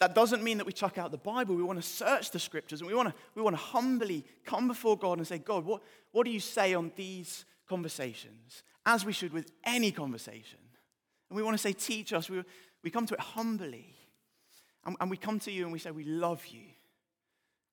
that 0.00 0.14
doesn't 0.14 0.42
mean 0.42 0.58
that 0.58 0.66
we 0.66 0.72
chuck 0.72 0.98
out 0.98 1.10
the 1.10 1.18
Bible. 1.18 1.54
We 1.54 1.62
want 1.62 1.80
to 1.80 1.88
search 1.88 2.30
the 2.30 2.38
scriptures 2.38 2.80
and 2.80 2.88
we 2.88 2.94
want 2.94 3.08
to, 3.08 3.14
we 3.34 3.42
want 3.42 3.56
to 3.56 3.62
humbly 3.62 4.24
come 4.44 4.68
before 4.68 4.96
God 4.96 5.18
and 5.18 5.26
say, 5.26 5.38
God, 5.38 5.64
what, 5.64 5.82
what 6.12 6.24
do 6.24 6.30
you 6.30 6.40
say 6.40 6.74
on 6.74 6.92
these 6.94 7.44
conversations? 7.68 8.62
As 8.86 9.04
we 9.04 9.12
should 9.12 9.32
with 9.32 9.50
any 9.64 9.90
conversation. 9.90 10.58
And 11.28 11.36
we 11.36 11.42
want 11.42 11.54
to 11.54 11.62
say, 11.62 11.72
teach 11.72 12.12
us. 12.12 12.30
We, 12.30 12.42
we 12.82 12.90
come 12.90 13.06
to 13.06 13.14
it 13.14 13.20
humbly. 13.20 13.94
And, 14.84 14.96
and 15.00 15.10
we 15.10 15.16
come 15.16 15.40
to 15.40 15.50
you 15.50 15.64
and 15.64 15.72
we 15.72 15.78
say, 15.78 15.90
we 15.90 16.04
love 16.04 16.46
you. 16.46 16.62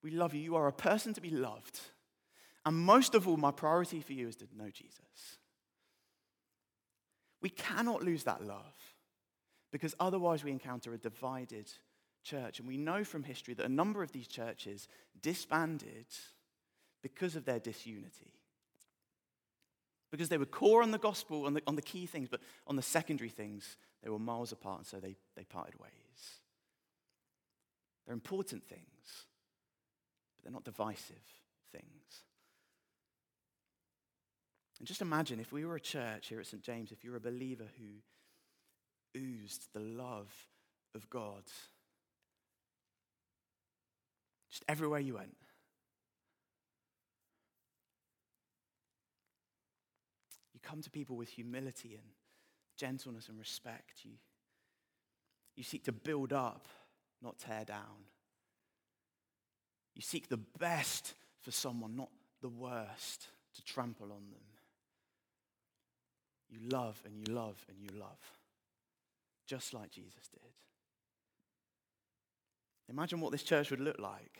We 0.02 0.10
love 0.10 0.34
you. 0.34 0.40
You 0.40 0.56
are 0.56 0.66
a 0.66 0.72
person 0.72 1.14
to 1.14 1.20
be 1.20 1.30
loved. 1.30 1.80
And 2.66 2.76
most 2.76 3.14
of 3.14 3.28
all, 3.28 3.36
my 3.36 3.52
priority 3.52 4.00
for 4.00 4.12
you 4.12 4.26
is 4.26 4.36
to 4.36 4.46
know 4.56 4.68
Jesus. 4.70 5.38
We 7.40 7.48
cannot 7.48 8.02
lose 8.02 8.24
that 8.24 8.44
love 8.44 8.76
because 9.70 9.94
otherwise 10.00 10.42
we 10.42 10.50
encounter 10.50 10.92
a 10.92 10.98
divided 10.98 11.70
church. 12.24 12.58
And 12.58 12.66
we 12.66 12.76
know 12.76 13.04
from 13.04 13.22
history 13.22 13.54
that 13.54 13.66
a 13.66 13.70
number 13.70 14.02
of 14.02 14.10
these 14.10 14.26
churches 14.26 14.88
disbanded 15.22 16.06
because 17.02 17.36
of 17.36 17.44
their 17.44 17.60
disunity. 17.60 18.34
Because 20.10 20.28
they 20.28 20.38
were 20.38 20.44
core 20.44 20.82
on 20.82 20.90
the 20.90 20.98
gospel, 20.98 21.46
on 21.46 21.54
the, 21.54 21.62
on 21.68 21.76
the 21.76 21.82
key 21.82 22.06
things, 22.06 22.28
but 22.28 22.40
on 22.66 22.74
the 22.74 22.82
secondary 22.82 23.30
things, 23.30 23.76
they 24.02 24.10
were 24.10 24.18
miles 24.18 24.50
apart, 24.50 24.78
and 24.78 24.86
so 24.86 24.98
they, 24.98 25.16
they 25.36 25.44
parted 25.44 25.78
ways. 25.78 25.90
They're 28.06 28.14
important 28.14 28.64
things, 28.64 29.26
but 30.36 30.44
they're 30.44 30.52
not 30.52 30.64
divisive 30.64 31.16
things. 31.70 32.24
And 34.78 34.86
just 34.86 35.00
imagine 35.00 35.40
if 35.40 35.52
we 35.52 35.64
were 35.64 35.76
a 35.76 35.80
church 35.80 36.28
here 36.28 36.40
at 36.40 36.46
St. 36.46 36.62
James, 36.62 36.92
if 36.92 37.02
you're 37.02 37.16
a 37.16 37.20
believer 37.20 37.66
who 37.78 39.18
oozed 39.18 39.68
the 39.72 39.80
love 39.80 40.32
of 40.94 41.08
God 41.08 41.42
just 44.56 44.64
everywhere 44.68 45.00
you 45.00 45.14
went. 45.14 45.36
You 50.54 50.60
come 50.62 50.80
to 50.82 50.90
people 50.90 51.16
with 51.16 51.28
humility 51.28 51.94
and 51.94 52.06
gentleness 52.78 53.28
and 53.28 53.38
respect. 53.38 54.04
You, 54.04 54.12
you 55.56 55.62
seek 55.62 55.84
to 55.84 55.92
build 55.92 56.32
up, 56.32 56.68
not 57.22 57.38
tear 57.38 57.64
down. 57.66 58.06
You 59.94 60.02
seek 60.02 60.28
the 60.28 60.40
best 60.58 61.14
for 61.42 61.50
someone, 61.50 61.96
not 61.96 62.10
the 62.40 62.48
worst 62.48 63.26
to 63.56 63.64
trample 63.64 64.06
on 64.06 64.30
them. 64.30 64.55
You 66.48 66.58
love 66.68 67.00
and 67.04 67.16
you 67.16 67.34
love 67.34 67.64
and 67.68 67.78
you 67.80 67.98
love, 67.98 68.20
just 69.46 69.74
like 69.74 69.90
Jesus 69.90 70.28
did. 70.32 70.52
Imagine 72.88 73.20
what 73.20 73.32
this 73.32 73.42
church 73.42 73.70
would 73.70 73.80
look 73.80 73.98
like. 73.98 74.38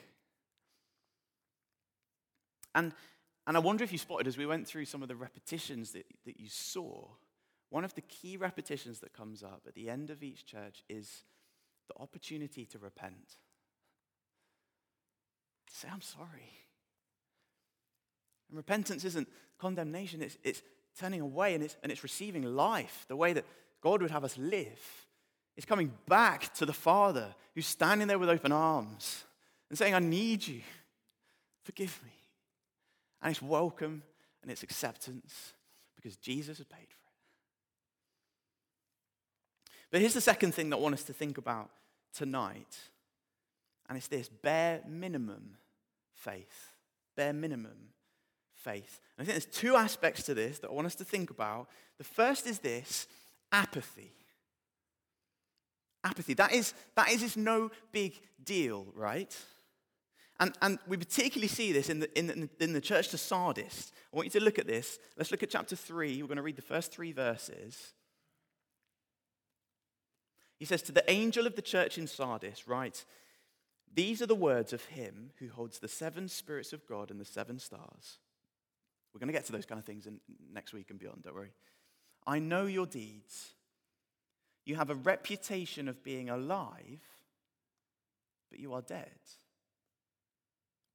And, 2.75 2.93
and 3.47 3.57
I 3.57 3.61
wonder 3.61 3.83
if 3.83 3.91
you 3.91 3.99
spotted 3.99 4.27
as 4.27 4.37
we 4.37 4.47
went 4.47 4.67
through 4.69 4.85
some 4.85 5.03
of 5.03 5.09
the 5.09 5.17
repetitions 5.17 5.93
that, 5.93 6.07
that 6.27 6.39
you 6.39 6.49
saw, 6.49 7.09
one 7.71 7.85
of 7.85 7.95
the 7.95 8.03
key 8.03 8.37
repetitions 8.37 9.01
that 9.01 9.13
comes 9.13 9.43
up 9.43 9.63
at 9.67 9.75
the 9.75 9.91
end 9.91 10.11
of 10.11 10.23
each 10.23 10.47
church 10.47 10.85
is 10.89 11.25
the 11.89 12.01
opportunity 12.01 12.65
to 12.67 12.79
repent. 12.79 13.37
Say, 15.71 15.89
I'm 15.93 16.03
sorry. 16.03 16.53
And 18.49 18.57
repentance 18.57 19.05
isn't 19.05 19.29
condemnation, 19.59 20.23
it's, 20.23 20.39
it's 20.45 20.63
turning 20.99 21.21
away 21.21 21.55
and 21.55 21.62
it's, 21.62 21.76
and 21.83 21.93
it's 21.93 22.03
receiving 22.03 22.43
life 22.43 23.05
the 23.09 23.17
way 23.17 23.33
that 23.33 23.45
God 23.83 24.03
would 24.03 24.11
have 24.11 24.25
us 24.25 24.37
live. 24.38 25.07
It's 25.57 25.67
coming 25.67 25.93
back 26.07 26.53
to 26.55 26.67
the 26.67 26.73
Father 26.73 27.35
who's 27.55 27.67
standing 27.67 28.09
there 28.09 28.19
with 28.19 28.29
open 28.29 28.53
arms 28.53 29.25
and 29.69 29.79
saying, 29.79 29.95
I 29.95 29.99
need 29.99 30.47
you. 30.47 30.61
Forgive 31.62 32.00
me. 32.05 32.12
And 33.23 33.31
it's 33.31 33.43
welcome 33.43 34.03
and 34.43 34.50
it's 34.50 34.62
acceptance 34.62 35.55
because 35.97 36.17
Jesus 36.17 36.59
has 36.59 36.67
paid 36.67 36.76
for 36.76 36.83
it. 36.83 37.12
But 39.91 40.00
here's 40.00 40.15
the 40.15 40.21
second 40.21 40.53
thing 40.53 40.71
that 40.71 40.76
I 40.76 40.81
want 40.81 40.95
us 40.95 41.05
to 41.05 41.12
think 41.12 41.38
about 41.38 41.71
tonight, 42.15 42.79
and 43.88 43.97
it's 43.97 44.09
this 44.09 44.29
bare 44.29 44.83
minimum 44.87 45.57
faith. 46.12 46.73
Bare 47.17 47.33
minimum 47.33 47.76
faith. 48.66 49.00
And 49.16 49.25
I 49.25 49.26
think 49.26 49.35
there's 49.42 49.54
two 49.54 49.76
aspects 49.76 50.25
to 50.25 50.35
this 50.35 50.58
that 50.58 50.70
I 50.70 50.73
want 50.73 50.87
us 50.87 50.96
to 50.96 51.04
think 51.04 51.30
about. 51.30 51.68
The 51.99 52.04
first 52.04 52.46
is 52.46 52.58
this 52.58 53.06
apathy. 53.52 54.12
Apathy. 56.04 56.35
That 56.35 56.52
is, 56.52 56.75
that 56.96 57.11
is 57.11 57.20
just 57.20 57.37
no 57.37 57.70
big 57.92 58.20
deal, 58.42 58.87
right? 58.94 59.35
And, 60.38 60.52
and 60.61 60.78
we 60.87 60.96
particularly 60.96 61.49
see 61.49 61.73
this 61.73 61.88
in 61.88 62.00
the, 62.00 62.18
in, 62.18 62.26
the, 62.26 62.49
in 62.61 62.73
the 62.73 62.80
church 62.80 63.08
to 63.08 63.18
Sardis. 63.18 63.92
I 64.12 64.16
want 64.16 64.26
you 64.26 64.40
to 64.40 64.44
look 64.44 64.58
at 64.58 64.66
this. 64.66 64.99
Let's 65.16 65.30
look 65.30 65.42
at 65.42 65.50
chapter 65.50 65.76
3. 65.76 66.20
We're 66.20 66.28
going 66.28 66.37
to 66.37 66.42
read 66.42 66.56
the 66.56 66.62
first 66.62 66.92
three 66.92 67.12
verses. 67.12 67.94
He 70.58 70.64
says, 70.64 70.82
To 70.82 70.92
the 70.92 71.08
angel 71.11 71.46
of 71.46 71.56
the 71.56 71.62
church 71.62 71.99
in 71.99 72.06
Sardis, 72.06 72.68
write, 72.68 73.04
These 73.94 74.20
are 74.20 74.26
the 74.26 74.35
words 74.35 74.73
of 74.73 74.85
him 74.87 75.30
who 75.38 75.49
holds 75.49 75.78
the 75.78 75.88
seven 75.88 76.28
spirits 76.28 76.73
of 76.73 76.87
God 76.87 77.11
and 77.11 77.20
the 77.20 77.25
seven 77.25 77.58
stars. 77.58 78.18
We're 79.16 79.20
going 79.20 79.28
to 79.28 79.32
get 79.32 79.46
to 79.46 79.52
those 79.52 79.64
kind 79.64 79.78
of 79.78 79.87
things 79.87 80.06
in, 80.06 80.20
next 80.52 80.75
week 80.75 80.90
and 80.90 80.99
beyond, 80.99 81.23
don't 81.23 81.35
worry. 81.35 81.54
I 82.26 82.38
know 82.38 82.66
your 82.66 82.85
deeds. 82.85 83.54
You 84.66 84.76
have 84.76 84.90
a 84.90 84.94
reputation 84.94 85.88
of 85.88 86.04
being 86.04 86.28
alive, 86.28 87.00
but 88.50 88.61
you 88.61 88.75
are 88.75 88.82
dead. 88.82 89.16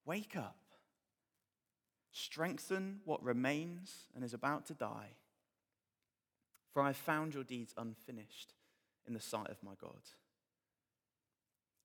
Wake 0.05 0.35
up. 0.37 0.59
Strengthen 2.11 2.99
what 3.05 3.23
remains 3.23 4.05
and 4.13 4.23
is 4.23 4.35
about 4.35 4.67
to 4.67 4.75
die. 4.75 5.15
For 6.71 6.83
I 6.83 6.87
have 6.87 6.97
found 6.97 7.33
your 7.33 7.43
deeds 7.43 7.73
unfinished 7.75 8.53
in 9.07 9.15
the 9.15 9.19
sight 9.19 9.49
of 9.49 9.63
my 9.63 9.73
God. 9.81 10.01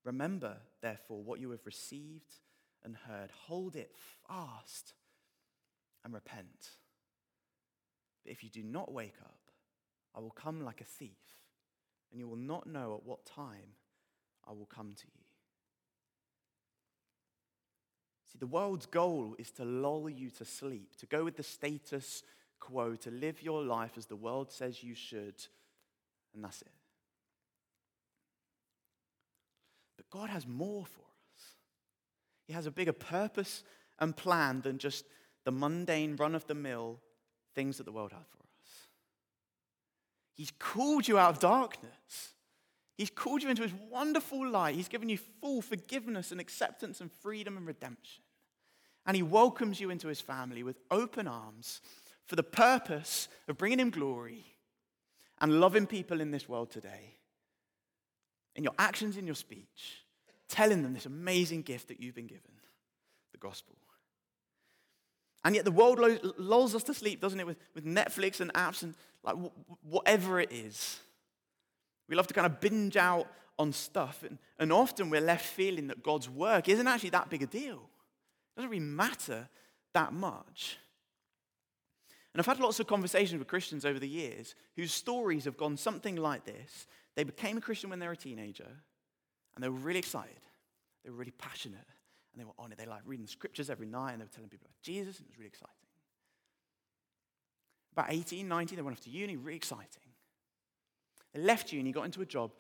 Remember, 0.05 0.59
therefore, 0.83 1.23
what 1.23 1.41
you 1.41 1.51
have 1.53 1.65
received 1.65 2.35
and 2.85 2.95
heard. 3.09 3.31
Hold 3.47 3.75
it 3.75 3.95
fast 4.29 4.93
and 6.07 6.15
repent. 6.15 6.71
But 8.23 8.33
if 8.33 8.45
you 8.45 8.49
do 8.49 8.63
not 8.63 8.93
wake 8.93 9.17
up, 9.23 9.41
I 10.15 10.21
will 10.21 10.31
come 10.31 10.65
like 10.65 10.81
a 10.81 10.85
thief, 10.85 11.19
and 12.11 12.21
you 12.21 12.29
will 12.29 12.37
not 12.37 12.69
know 12.69 12.95
at 12.95 13.05
what 13.05 13.27
time 13.27 13.75
I 14.49 14.53
will 14.53 14.67
come 14.67 14.95
to 14.97 15.05
you. 15.05 15.25
See, 18.33 18.39
the 18.39 18.47
world's 18.47 18.87
goal 18.87 19.35
is 19.37 19.51
to 19.53 19.65
lull 19.65 20.09
you 20.09 20.31
to 20.31 20.45
sleep, 20.45 20.97
to 21.01 21.07
go 21.07 21.25
with 21.25 21.37
the 21.37 21.43
status 21.43 22.23
quo, 22.61 22.95
to 22.95 23.11
live 23.11 23.43
your 23.43 23.63
life 23.63 23.93
as 23.97 24.07
the 24.07 24.17
world 24.17 24.53
says 24.53 24.85
you 24.85 24.95
should, 24.95 25.35
and 26.35 26.45
that's 26.45 26.63
it. 26.63 26.69
But 29.97 30.09
God 30.11 30.31
has 30.31 30.47
more 30.47 30.87
for 30.87 31.01
us. 31.01 31.43
He 32.47 32.53
has 32.53 32.67
a 32.67 32.71
bigger 32.71 32.93
purpose 32.93 33.65
and 33.99 34.17
plan 34.17 34.61
than 34.61 34.79
just 34.79 35.05
the 35.47 35.53
mundane, 35.53 36.17
run 36.17 36.35
of 36.35 36.47
the 36.49 36.55
mill 36.55 36.99
things 37.55 37.79
that 37.79 37.85
the 37.85 37.93
world 37.93 38.13
has 38.13 38.27
for 38.29 38.43
us. 38.43 38.89
He's 40.35 40.53
called 40.59 41.09
you 41.09 41.17
out 41.17 41.31
of 41.31 41.39
darkness. 41.39 42.35
He's 42.99 43.11
called 43.11 43.43
you 43.43 43.49
into 43.49 43.63
his 43.63 43.73
wonderful 43.89 44.47
light. 44.47 44.75
He's 44.75 44.89
given 44.89 45.09
you 45.09 45.19
full 45.41 45.63
forgiveness 45.63 46.33
and 46.33 46.41
acceptance 46.41 47.01
and 47.01 47.11
freedom 47.11 47.57
and 47.57 47.67
redemption. 47.67 48.25
And 49.07 49.17
he 49.17 49.23
welcomes 49.23 49.81
you 49.81 49.89
into 49.89 50.09
his 50.09 50.21
family 50.21 50.65
with 50.65 50.81
open 50.91 51.29
arms 51.29 51.81
for 52.27 52.35
the 52.35 52.43
purpose 52.43 53.29
of 53.47 53.57
bringing 53.57 53.79
him 53.79 53.91
glory 53.91 54.45
and 55.41 55.61
loving 55.61 55.87
people 55.87 56.21
in 56.21 56.33
this 56.33 56.49
world 56.49 56.71
today 56.71 57.15
in 58.57 58.65
your 58.65 58.75
actions, 58.79 59.17
in 59.17 59.27
your 59.27 59.37
speech, 59.37 60.03
telling 60.49 60.83
them 60.83 60.95
this 60.95 61.07
amazing 61.07 61.63
gift 61.63 61.89
that 61.89 62.01
you've 62.01 62.15
been 62.15 62.27
given 62.27 62.51
the 63.31 63.39
gospel. 63.39 63.77
And 65.47 65.55
yet 65.55 65.65
the 65.65 65.71
world 65.71 66.01
lulls 66.39 66.75
us 66.75 66.83
to 66.83 66.93
sleep, 66.93 67.21
doesn't 67.21 67.39
it, 67.39 67.47
with, 67.47 67.57
with 67.73 67.85
Netflix 67.85 68.41
and 68.41 68.53
apps 68.55 68.83
and 68.83 68.97
like 69.23 69.37
whatever 69.89 70.41
it 70.41 70.51
is. 70.51 70.99
We 72.09 72.17
love 72.17 72.27
to 72.27 72.35
kind 72.35 72.47
of 72.47 72.61
binge 72.61 72.97
out 72.97 73.29
on 73.57 73.73
stuff. 73.73 74.25
And, 74.29 74.39
and 74.59 74.73
often 74.73 75.09
we're 75.09 75.21
left 75.21 75.47
feeling 75.47 75.87
that 75.87 76.03
God's 76.03 76.29
work 76.29 76.69
isn't 76.69 76.89
actually 76.89 77.11
that 77.11 77.31
big 77.31 77.45
a 77.45 77.47
deal. 77.47 77.77
It 77.77 78.57
doesn't 78.57 78.71
really 78.73 78.85
matter 78.85 79.49
that 79.95 80.13
much. 80.13 80.79
And 82.35 82.41
I've 82.41 82.47
had 82.47 82.59
lots 82.59 82.81
of 82.81 82.89
conversations 82.89 83.39
with 83.39 83.47
Christians 83.47 83.85
over 83.85 84.01
the 84.01 84.09
years 84.09 84.57
whose 84.75 84.91
stories 84.91 85.45
have 85.45 85.57
gone 85.57 85.77
something 85.77 86.17
like 86.17 86.45
this 86.45 86.89
they 87.15 87.23
became 87.23 87.57
a 87.57 87.61
Christian 87.61 87.89
when 87.89 88.01
they 88.01 88.09
were 88.09 88.15
a 88.15 88.17
teenager, 88.17 88.67
and 89.55 89.63
they 89.63 89.69
were 89.69 89.79
really 89.79 90.01
excited. 90.01 90.41
They 91.05 91.11
were 91.11 91.17
really 91.17 91.31
passionate, 91.31 91.87
and 92.37 92.43
they 92.43 92.47
were 92.47 92.55
on 92.59 92.71
it. 92.71 92.79
They 92.79 92.87
like 92.87 93.01
reading 93.07 93.25
the 93.25 93.33
scriptures 93.33 93.71
every 93.71 93.87
night, 93.87 94.13
and 94.13 94.21
they 94.21 94.25
were 94.25 94.31
telling 94.31 94.51
people 94.51 94.67
about 94.67 94.83
Jesus, 94.83 95.19
and 95.19 95.27
it 95.27 95.31
was 95.31 95.39
really 95.39 95.49
exciting. 95.49 95.75
About 97.93 98.13
18, 98.13 98.47
19, 98.47 98.77
they 98.77 98.83
went 98.83 98.97
off 98.97 99.05
to 99.05 99.11
uni, 99.11 99.37
really 99.37 99.57
exciting. 99.57 100.03
They 101.33 101.41
left 101.41 101.73
uni, 101.73 101.93
got 101.93 102.05
into 102.05 102.21
a 102.21 102.27
job, 102.27 102.51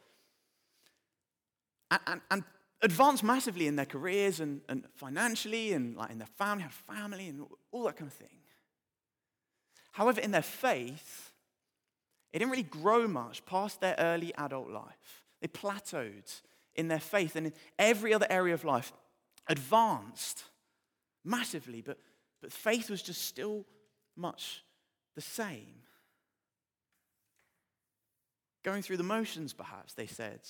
and, 1.90 2.00
and, 2.06 2.20
and 2.30 2.44
advanced 2.80 3.22
massively 3.22 3.66
in 3.66 3.76
their 3.76 3.86
careers 3.86 4.40
and, 4.40 4.62
and 4.68 4.84
financially, 4.94 5.74
and 5.74 5.94
like 5.94 6.10
in 6.10 6.18
their 6.18 6.26
family, 6.38 6.62
had 6.62 6.72
family, 6.72 7.28
and 7.28 7.46
all 7.70 7.84
that 7.84 7.96
kind 7.96 8.10
of 8.10 8.16
thing. 8.16 8.28
However, 9.92 10.20
in 10.20 10.30
their 10.30 10.42
faith, 10.42 11.32
it 12.32 12.38
didn't 12.38 12.50
really 12.50 12.62
grow 12.62 13.06
much 13.06 13.44
past 13.44 13.80
their 13.80 13.94
early 13.98 14.34
adult 14.36 14.70
life. 14.70 15.24
They 15.42 15.48
plateaued 15.48 16.42
in 16.74 16.88
their 16.88 17.00
faith 17.00 17.36
and 17.36 17.46
in 17.48 17.52
every 17.78 18.12
other 18.14 18.26
area 18.28 18.54
of 18.54 18.64
life, 18.64 18.92
advanced 19.48 20.44
massively, 21.24 21.80
but, 21.80 21.98
but 22.40 22.52
faith 22.52 22.90
was 22.90 23.02
just 23.02 23.22
still 23.22 23.64
much 24.16 24.64
the 25.14 25.20
same. 25.20 25.82
Going 28.62 28.82
through 28.82 28.96
the 28.96 29.02
motions, 29.02 29.52
perhaps, 29.52 29.92
they 29.92 30.06
said. 30.06 30.40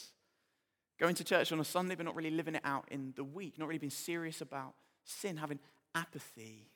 Going 0.98 1.14
to 1.16 1.24
church 1.24 1.52
on 1.52 1.60
a 1.60 1.64
Sunday, 1.64 1.94
but 1.94 2.06
not 2.06 2.16
really 2.16 2.30
living 2.30 2.54
it 2.54 2.62
out 2.64 2.86
in 2.90 3.12
the 3.16 3.24
week, 3.24 3.58
not 3.58 3.68
really 3.68 3.78
being 3.78 3.90
serious 3.90 4.40
about 4.40 4.74
sin, 5.04 5.36
having 5.36 5.58
apathy 5.94 6.70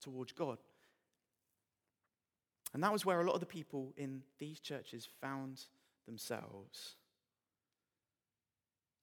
towards 0.00 0.32
God. 0.32 0.58
And 2.72 2.82
that 2.84 2.92
was 2.92 3.04
where 3.04 3.20
a 3.20 3.24
lot 3.24 3.34
of 3.34 3.40
the 3.40 3.46
people 3.46 3.92
in 3.96 4.22
these 4.38 4.60
churches 4.60 5.08
found 5.20 5.62
themselves. 6.06 6.94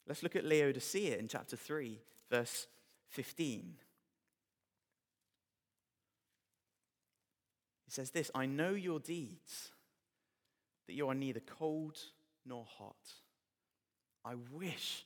Let's 0.07 0.23
look 0.23 0.37
at 0.37 0.45
Laodicea 0.45 1.17
in 1.17 1.27
chapter 1.27 1.57
3, 1.57 1.99
verse 2.29 2.67
15. 3.09 3.75
He 7.85 7.91
says 7.91 8.11
this 8.11 8.29
I 8.35 8.45
know 8.45 8.71
your 8.71 8.99
deeds, 8.99 9.69
that 10.87 10.93
you 10.93 11.07
are 11.07 11.15
neither 11.15 11.39
cold 11.39 11.97
nor 12.45 12.65
hot. 12.77 12.95
I 14.25 14.35
wish 14.51 15.05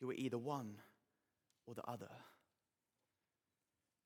you 0.00 0.06
were 0.06 0.14
either 0.14 0.38
one 0.38 0.76
or 1.66 1.74
the 1.74 1.84
other. 1.88 2.08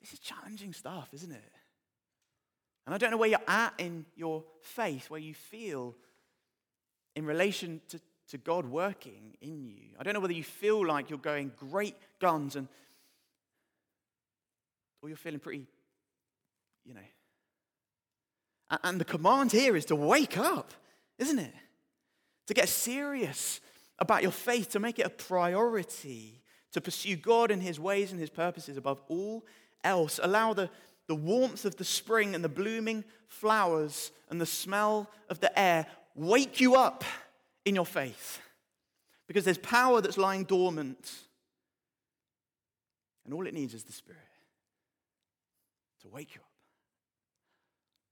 This 0.00 0.12
is 0.12 0.18
challenging 0.18 0.72
stuff, 0.72 1.08
isn't 1.12 1.32
it? 1.32 1.52
And 2.84 2.94
I 2.94 2.98
don't 2.98 3.10
know 3.10 3.16
where 3.16 3.28
you're 3.28 3.40
at 3.48 3.74
in 3.78 4.06
your 4.14 4.44
faith, 4.60 5.10
where 5.10 5.20
you 5.20 5.34
feel 5.34 5.96
in 7.16 7.26
relation 7.26 7.80
to, 7.88 8.00
to 8.30 8.38
God 8.38 8.66
working 8.66 9.36
in 9.40 9.64
you. 9.64 9.90
I 9.98 10.02
don't 10.02 10.14
know 10.14 10.20
whether 10.20 10.32
you 10.32 10.44
feel 10.44 10.86
like 10.86 11.10
you're 11.10 11.18
going 11.18 11.52
great 11.56 11.96
guns 12.20 12.56
and 12.56 12.68
or 15.02 15.08
you're 15.08 15.16
feeling 15.16 15.40
pretty, 15.40 15.66
you 16.84 16.94
know. 16.94 17.00
And, 18.82 19.00
the 19.00 19.04
command 19.04 19.52
here 19.52 19.76
is 19.76 19.84
to 19.86 19.94
wake 19.94 20.36
up, 20.36 20.72
isn't 21.18 21.38
it? 21.38 21.52
To 22.48 22.54
get 22.54 22.68
serious 22.68 23.60
about 23.98 24.22
your 24.22 24.32
faith, 24.32 24.70
to 24.70 24.80
make 24.80 24.98
it 24.98 25.06
a 25.06 25.10
priority, 25.10 26.42
to 26.72 26.80
pursue 26.80 27.14
God 27.14 27.52
and 27.52 27.62
His 27.62 27.78
ways 27.78 28.10
and 28.10 28.20
His 28.20 28.30
purposes 28.30 28.76
above 28.76 29.00
all 29.08 29.44
else. 29.84 30.18
Allow 30.20 30.54
the 30.54 30.68
the 31.06 31.14
warmth 31.14 31.64
of 31.64 31.76
the 31.76 31.84
spring 31.84 32.34
and 32.34 32.42
the 32.42 32.48
blooming 32.48 33.04
flowers 33.28 34.10
and 34.28 34.40
the 34.40 34.46
smell 34.46 35.10
of 35.28 35.40
the 35.40 35.56
air 35.58 35.86
wake 36.14 36.60
you 36.60 36.74
up 36.74 37.04
in 37.66 37.74
your 37.74 37.84
faith 37.84 38.40
because 39.26 39.44
there's 39.44 39.58
power 39.58 40.00
that's 40.00 40.16
lying 40.16 40.44
dormant. 40.44 41.12
And 43.24 43.34
all 43.34 43.46
it 43.46 43.52
needs 43.52 43.74
is 43.74 43.84
the 43.84 43.92
Spirit 43.92 44.20
to 46.00 46.08
wake 46.08 46.34
you 46.34 46.40
up 46.40 46.46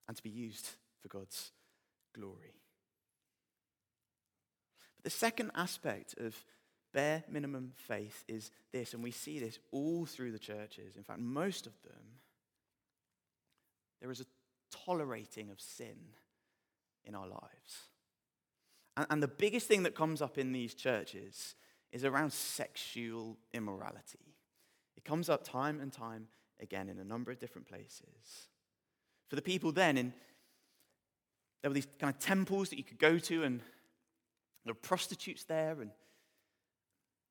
and 0.08 0.16
to 0.16 0.22
be 0.22 0.28
used 0.28 0.68
for 1.00 1.08
God's 1.08 1.52
glory. 2.14 2.60
But 4.96 5.04
the 5.04 5.10
second 5.10 5.52
aspect 5.54 6.16
of 6.18 6.44
bare 6.92 7.22
minimum 7.28 7.72
faith 7.76 8.24
is 8.28 8.50
this, 8.72 8.92
and 8.92 9.02
we 9.02 9.12
see 9.12 9.38
this 9.38 9.58
all 9.70 10.04
through 10.04 10.32
the 10.32 10.38
churches. 10.38 10.96
In 10.96 11.04
fact, 11.04 11.20
most 11.20 11.66
of 11.66 11.72
them 11.82 12.18
there 14.00 14.10
is 14.10 14.20
a 14.20 14.26
tolerating 14.84 15.48
of 15.48 15.58
sin 15.58 15.96
in 17.04 17.14
our 17.14 17.26
lives. 17.26 17.88
And, 18.96 19.06
and 19.10 19.22
the 19.22 19.28
biggest 19.28 19.66
thing 19.68 19.82
that 19.84 19.94
comes 19.94 20.22
up 20.22 20.38
in 20.38 20.52
these 20.52 20.74
churches 20.74 21.54
is 21.92 22.04
around 22.04 22.32
sexual 22.32 23.36
immorality. 23.52 24.34
It 24.96 25.04
comes 25.04 25.28
up 25.28 25.44
time 25.44 25.80
and 25.80 25.92
time 25.92 26.28
again 26.60 26.88
in 26.88 26.98
a 26.98 27.04
number 27.04 27.30
of 27.30 27.38
different 27.38 27.68
places. 27.68 28.48
For 29.28 29.36
the 29.36 29.42
people 29.42 29.72
then, 29.72 29.96
in, 29.96 30.12
there 31.62 31.70
were 31.70 31.74
these 31.74 31.88
kind 31.98 32.12
of 32.12 32.20
temples 32.20 32.68
that 32.70 32.76
you 32.76 32.84
could 32.84 32.98
go 32.98 33.18
to, 33.18 33.42
and 33.42 33.60
there 34.64 34.74
were 34.74 34.80
prostitutes 34.80 35.44
there, 35.44 35.80
and 35.80 35.90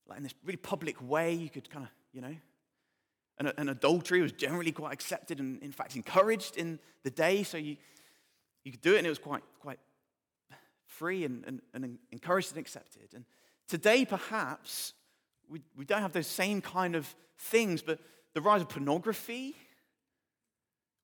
like 0.08 0.18
in 0.18 0.24
this 0.24 0.34
really 0.44 0.58
public 0.58 0.98
way, 1.02 1.34
you 1.34 1.50
could 1.50 1.70
kind 1.70 1.86
of, 1.86 1.92
you 2.14 2.22
know, 2.22 2.36
and, 3.38 3.54
and 3.58 3.70
adultery 3.70 4.22
was 4.22 4.32
generally 4.32 4.72
quite 4.72 4.94
accepted 4.94 5.40
and, 5.40 5.62
in 5.64 5.72
fact, 5.72 5.96
encouraged 5.96 6.58
in 6.58 6.80
the 7.04 7.10
day. 7.10 7.44
So 7.44 7.58
you, 7.58 7.78
you 8.64 8.72
could 8.72 8.82
do 8.82 8.96
it, 8.96 9.00
and 9.00 9.08
it 9.08 9.10
was 9.10 9.20
quite, 9.20 9.44
quite 9.60 9.80
free 10.98 11.26
and, 11.26 11.44
and, 11.46 11.62
and 11.74 11.98
encouraged 12.12 12.52
and 12.52 12.60
accepted. 12.60 13.14
And 13.14 13.26
today, 13.68 14.06
perhaps, 14.06 14.94
we, 15.50 15.62
we 15.76 15.86
don't 15.86 16.02
have 16.02 16.14
those 16.14 16.28
same 16.28 16.62
kind 16.62 16.96
of 16.96 17.14
things, 17.38 17.82
but 17.82 18.00
the 18.34 18.42
rise 18.42 18.62
of 18.62 18.70
pornography, 18.70 19.56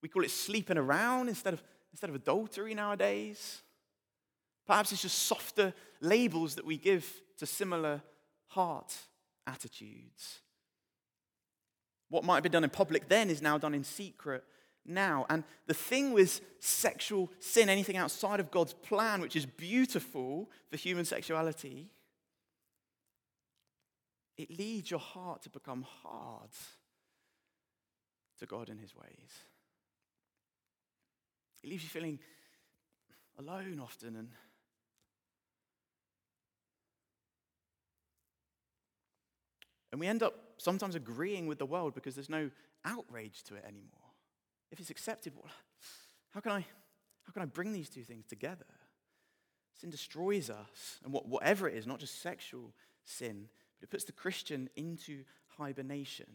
we 0.02 0.10
call 0.10 0.23
it 0.23 0.32
sleeping 0.32 0.78
around 0.78 1.30
instead 1.30 1.54
of, 1.54 1.63
instead 1.91 2.10
of 2.10 2.15
adultery 2.15 2.73
nowadays. 2.73 3.62
Perhaps 4.65 4.91
it's 4.91 5.02
just 5.02 5.19
softer 5.19 5.73
labels 5.99 6.56
that 6.56 6.65
we 6.65 6.78
give 6.78 7.12
to 7.38 7.45
similar 7.45 8.02
heart 8.47 8.95
attitudes. 9.47 10.39
What 12.10 12.23
might 12.23 12.36
have 12.36 12.43
been 12.43 12.52
done 12.52 12.63
in 12.63 12.69
public 12.69 13.08
then 13.08 13.30
is 13.30 13.41
now 13.41 13.58
done 13.58 13.73
in 13.73 13.84
secret 13.84 14.43
now. 14.89 15.25
And 15.30 15.43
the 15.67 15.73
thing 15.73 16.12
with 16.12 16.41
sexual 16.60 17.32
sin, 17.39 17.69
anything 17.69 17.97
outside 17.97 18.39
of 18.39 18.52
God's 18.52 18.73
plan, 18.73 19.21
which 19.21 19.36
is 19.36 19.45
beautiful 19.45 20.49
for 20.69 20.78
human 20.78 21.06
sexuality, 21.06 21.89
it 24.38 24.58
leads 24.58 24.89
your 24.89 24.99
heart 24.99 25.43
to 25.43 25.49
become 25.49 25.86
hard 26.04 26.49
to 28.39 28.45
God 28.45 28.69
and 28.69 28.80
His 28.80 28.95
ways. 28.95 29.43
It 31.63 31.69
leaves 31.69 31.84
you 31.84 31.89
feeling 31.89 32.19
alone 33.38 33.80
often 33.82 34.15
and 34.15 34.30
and 39.91 39.99
we 39.99 40.08
end 40.08 40.23
up 40.23 40.36
sometimes 40.58 40.95
agreeing 40.95 41.47
with 41.47 41.58
the 41.58 41.65
world 41.65 41.93
because 41.93 42.15
there's 42.15 42.30
no 42.30 42.49
outrage 42.86 43.43
to 43.43 43.56
it 43.56 43.63
anymore. 43.65 43.98
If 44.71 44.79
it's 44.79 44.89
accepted, 44.89 45.34
how 46.32 46.39
can 46.39 46.51
I, 46.51 46.65
how 47.23 47.34
can 47.34 47.41
I 47.41 47.45
bring 47.45 47.73
these 47.73 47.89
two 47.89 48.03
things 48.03 48.25
together? 48.25 48.65
Sin 49.79 49.89
destroys 49.89 50.49
us, 50.49 50.99
and 51.03 51.13
whatever 51.13 51.67
it 51.67 51.75
is, 51.75 51.88
not 51.88 51.99
just 51.99 52.21
sexual 52.21 52.73
sin, 53.05 53.47
but 53.79 53.88
it 53.88 53.91
puts 53.91 54.03
the 54.03 54.12
Christian 54.12 54.69
into 54.75 55.23
hibernation 55.58 56.27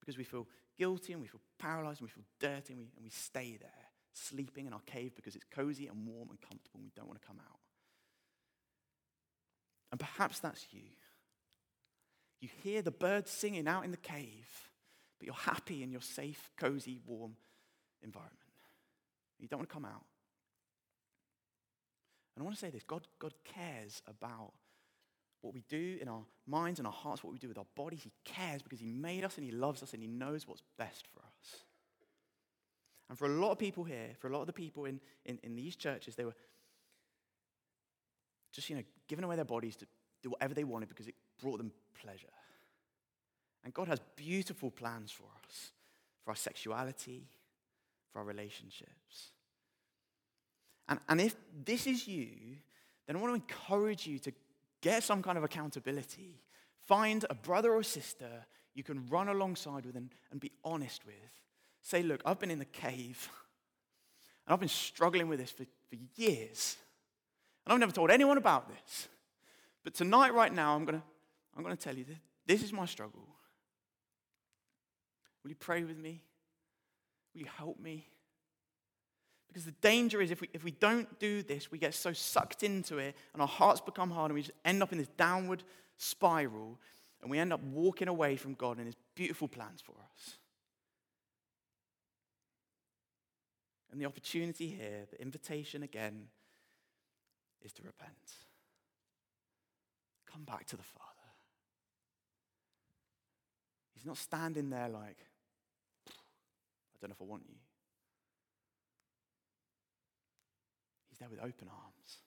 because 0.00 0.16
we 0.16 0.24
feel 0.24 0.46
guilty 0.78 1.12
and 1.12 1.20
we 1.20 1.28
feel 1.28 1.40
paralyzed 1.58 2.00
and 2.00 2.08
we 2.08 2.12
feel 2.12 2.24
dirty 2.40 2.72
and 2.72 2.80
we, 2.80 2.88
and 2.96 3.04
we 3.04 3.10
stay 3.10 3.56
there, 3.60 3.70
sleeping 4.12 4.66
in 4.66 4.72
our 4.72 4.80
cave 4.86 5.14
because 5.14 5.34
it's 5.34 5.44
cozy 5.50 5.86
and 5.88 6.06
warm 6.06 6.30
and 6.30 6.40
comfortable 6.40 6.78
and 6.80 6.84
we 6.84 6.92
don't 6.94 7.06
want 7.06 7.20
to 7.20 7.26
come 7.26 7.38
out. 7.40 7.58
And 9.90 10.00
perhaps 10.00 10.38
that's 10.38 10.66
you. 10.72 10.82
You 12.40 12.48
hear 12.64 12.82
the 12.82 12.90
birds 12.90 13.30
singing 13.30 13.68
out 13.68 13.84
in 13.84 13.90
the 13.90 13.96
cave 13.96 14.70
but 15.22 15.28
you're 15.28 15.54
happy 15.54 15.84
in 15.84 15.92
your 15.92 16.00
safe, 16.00 16.50
cozy, 16.56 16.98
warm 17.06 17.36
environment. 18.02 18.36
You 19.38 19.46
don't 19.46 19.60
want 19.60 19.68
to 19.68 19.72
come 19.72 19.84
out. 19.84 20.02
And 22.34 22.42
I 22.42 22.44
want 22.44 22.56
to 22.56 22.60
say 22.60 22.70
this 22.70 22.82
God, 22.82 23.06
God 23.20 23.32
cares 23.44 24.02
about 24.08 24.52
what 25.40 25.54
we 25.54 25.62
do 25.68 25.98
in 26.00 26.08
our 26.08 26.22
minds 26.44 26.80
and 26.80 26.88
our 26.88 26.92
hearts, 26.92 27.22
what 27.22 27.32
we 27.32 27.38
do 27.38 27.46
with 27.46 27.58
our 27.58 27.66
bodies. 27.76 28.02
He 28.02 28.10
cares 28.24 28.62
because 28.62 28.80
He 28.80 28.86
made 28.86 29.22
us 29.22 29.36
and 29.36 29.46
He 29.46 29.52
loves 29.52 29.80
us 29.84 29.92
and 29.92 30.02
He 30.02 30.08
knows 30.08 30.48
what's 30.48 30.62
best 30.76 31.06
for 31.14 31.20
us. 31.20 31.62
And 33.08 33.16
for 33.16 33.26
a 33.26 33.40
lot 33.40 33.52
of 33.52 33.60
people 33.60 33.84
here, 33.84 34.16
for 34.18 34.26
a 34.26 34.32
lot 34.32 34.40
of 34.40 34.48
the 34.48 34.52
people 34.52 34.86
in, 34.86 34.98
in, 35.24 35.38
in 35.44 35.54
these 35.54 35.76
churches, 35.76 36.16
they 36.16 36.24
were 36.24 36.34
just, 38.52 38.68
you 38.68 38.74
know, 38.74 38.82
giving 39.06 39.24
away 39.24 39.36
their 39.36 39.44
bodies 39.44 39.76
to 39.76 39.86
do 40.20 40.30
whatever 40.30 40.52
they 40.52 40.64
wanted 40.64 40.88
because 40.88 41.06
it 41.06 41.14
brought 41.40 41.58
them 41.58 41.70
pleasure. 42.02 42.26
And 43.64 43.72
God 43.72 43.88
has 43.88 44.00
beautiful 44.16 44.70
plans 44.70 45.10
for 45.10 45.24
us, 45.46 45.70
for 46.24 46.30
our 46.30 46.36
sexuality, 46.36 47.28
for 48.12 48.20
our 48.20 48.24
relationships. 48.24 49.30
And, 50.88 50.98
and 51.08 51.20
if 51.20 51.36
this 51.64 51.86
is 51.86 52.08
you, 52.08 52.28
then 53.06 53.16
I 53.16 53.20
want 53.20 53.30
to 53.30 53.34
encourage 53.34 54.06
you 54.06 54.18
to 54.20 54.32
get 54.80 55.02
some 55.02 55.22
kind 55.22 55.38
of 55.38 55.44
accountability. 55.44 56.40
Find 56.86 57.24
a 57.30 57.34
brother 57.34 57.72
or 57.72 57.82
sister 57.82 58.46
you 58.74 58.82
can 58.82 59.06
run 59.08 59.28
alongside 59.28 59.86
with 59.86 59.96
and, 59.96 60.10
and 60.30 60.40
be 60.40 60.50
honest 60.64 61.06
with. 61.06 61.14
Say, 61.82 62.02
look, 62.02 62.22
I've 62.24 62.38
been 62.38 62.50
in 62.50 62.58
the 62.58 62.64
cave 62.64 63.28
and 64.46 64.52
I've 64.52 64.60
been 64.60 64.68
struggling 64.68 65.28
with 65.28 65.38
this 65.38 65.50
for, 65.50 65.64
for 65.88 65.96
years. 66.16 66.76
And 67.64 67.72
I've 67.72 67.80
never 67.80 67.92
told 67.92 68.10
anyone 68.10 68.38
about 68.38 68.68
this. 68.68 69.08
But 69.84 69.94
tonight, 69.94 70.34
right 70.34 70.52
now, 70.52 70.74
I'm 70.74 70.84
going 70.84 70.98
to 70.98 71.04
I'm 71.56 71.62
going 71.62 71.76
to 71.76 71.82
tell 71.82 71.94
you 71.94 72.04
that 72.04 72.16
this 72.46 72.62
is 72.62 72.72
my 72.72 72.86
struggle. 72.86 73.28
Will 75.42 75.50
you 75.50 75.56
pray 75.56 75.84
with 75.84 75.98
me? 75.98 76.22
Will 77.34 77.42
you 77.42 77.48
help 77.56 77.78
me? 77.80 78.06
Because 79.48 79.64
the 79.64 79.74
danger 79.82 80.22
is 80.22 80.30
if 80.30 80.40
we, 80.40 80.48
if 80.54 80.64
we 80.64 80.70
don't 80.70 81.18
do 81.18 81.42
this, 81.42 81.70
we 81.70 81.78
get 81.78 81.94
so 81.94 82.12
sucked 82.12 82.62
into 82.62 82.98
it 82.98 83.14
and 83.34 83.42
our 83.42 83.48
hearts 83.48 83.80
become 83.80 84.10
hard 84.10 84.30
and 84.30 84.34
we 84.34 84.42
just 84.42 84.52
end 84.64 84.82
up 84.82 84.92
in 84.92 84.98
this 84.98 85.08
downward 85.18 85.62
spiral 85.98 86.78
and 87.20 87.30
we 87.30 87.38
end 87.38 87.52
up 87.52 87.62
walking 87.62 88.08
away 88.08 88.36
from 88.36 88.54
God 88.54 88.78
and 88.78 88.86
His 88.86 88.96
beautiful 89.14 89.48
plans 89.48 89.80
for 89.80 89.92
us. 89.92 90.38
And 93.90 94.00
the 94.00 94.06
opportunity 94.06 94.68
here, 94.68 95.06
the 95.10 95.20
invitation 95.20 95.82
again, 95.82 96.28
is 97.60 97.74
to 97.74 97.82
repent. 97.82 98.10
Come 100.32 100.44
back 100.44 100.64
to 100.68 100.76
the 100.76 100.82
Father. 100.82 101.08
He's 103.92 104.06
not 104.06 104.16
standing 104.16 104.70
there 104.70 104.88
like, 104.88 105.18
know 107.10 107.16
if 107.18 107.22
I 107.22 107.30
want 107.30 107.44
you. 107.48 107.56
He's 111.08 111.18
there 111.18 111.28
with 111.28 111.40
open 111.40 111.68
arms. 111.68 112.18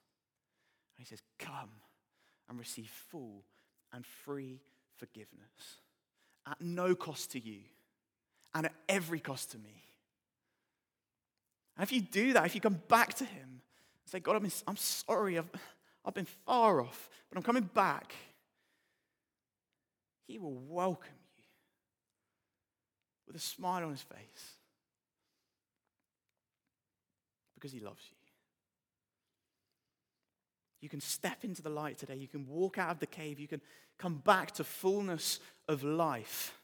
And 0.96 0.98
he 0.98 1.04
says, 1.04 1.22
Come 1.38 1.70
and 2.48 2.58
receive 2.58 2.88
full 3.10 3.44
and 3.92 4.04
free 4.04 4.60
forgiveness 4.96 5.80
at 6.48 6.60
no 6.60 6.94
cost 6.94 7.32
to 7.32 7.40
you 7.40 7.60
and 8.54 8.66
at 8.66 8.74
every 8.88 9.20
cost 9.20 9.52
to 9.52 9.58
me. 9.58 9.82
And 11.76 11.82
if 11.82 11.92
you 11.92 12.00
do 12.00 12.32
that, 12.32 12.46
if 12.46 12.54
you 12.54 12.60
come 12.60 12.80
back 12.88 13.14
to 13.14 13.24
him 13.24 13.42
and 13.42 14.10
say, 14.10 14.20
God, 14.20 14.36
I'm, 14.36 14.50
I'm 14.66 14.76
sorry, 14.76 15.36
I've, 15.38 15.50
I've 16.04 16.14
been 16.14 16.26
far 16.46 16.80
off, 16.80 17.10
but 17.28 17.36
I'm 17.36 17.42
coming 17.42 17.68
back, 17.74 18.14
he 20.26 20.38
will 20.38 20.54
welcome 20.54 21.12
you 21.36 21.42
with 23.26 23.36
a 23.36 23.40
smile 23.40 23.84
on 23.84 23.90
his 23.90 24.02
face 24.02 24.55
because 27.56 27.72
he 27.72 27.80
loves 27.80 28.02
you. 28.08 28.16
You 30.80 30.88
can 30.88 31.00
step 31.00 31.42
into 31.42 31.62
the 31.62 31.70
light 31.70 31.98
today. 31.98 32.14
You 32.14 32.28
can 32.28 32.46
walk 32.46 32.78
out 32.78 32.90
of 32.90 33.00
the 33.00 33.06
cave. 33.06 33.40
You 33.40 33.48
can 33.48 33.60
come 33.98 34.22
back 34.24 34.52
to 34.52 34.64
fullness 34.64 35.40
of 35.66 35.82
life. 35.82 36.56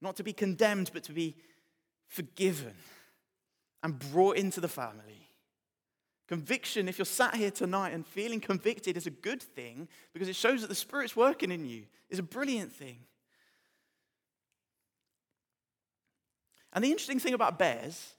Not 0.00 0.16
to 0.16 0.24
be 0.24 0.32
condemned, 0.32 0.90
but 0.92 1.04
to 1.04 1.12
be 1.12 1.36
forgiven 2.08 2.74
and 3.82 3.98
brought 4.12 4.36
into 4.36 4.60
the 4.60 4.68
family. 4.68 5.28
Conviction, 6.26 6.88
if 6.88 6.98
you're 6.98 7.04
sat 7.04 7.34
here 7.36 7.50
tonight 7.50 7.94
and 7.94 8.06
feeling 8.06 8.40
convicted, 8.40 8.96
is 8.96 9.06
a 9.06 9.10
good 9.10 9.42
thing 9.42 9.88
because 10.12 10.28
it 10.28 10.36
shows 10.36 10.60
that 10.62 10.68
the 10.68 10.74
Spirit's 10.74 11.16
working 11.16 11.50
in 11.50 11.64
you, 11.64 11.84
is 12.10 12.18
a 12.18 12.22
brilliant 12.22 12.72
thing. 12.72 12.98
And 16.72 16.84
the 16.84 16.90
interesting 16.90 17.18
thing 17.18 17.34
about 17.34 17.58
bears 17.58 18.14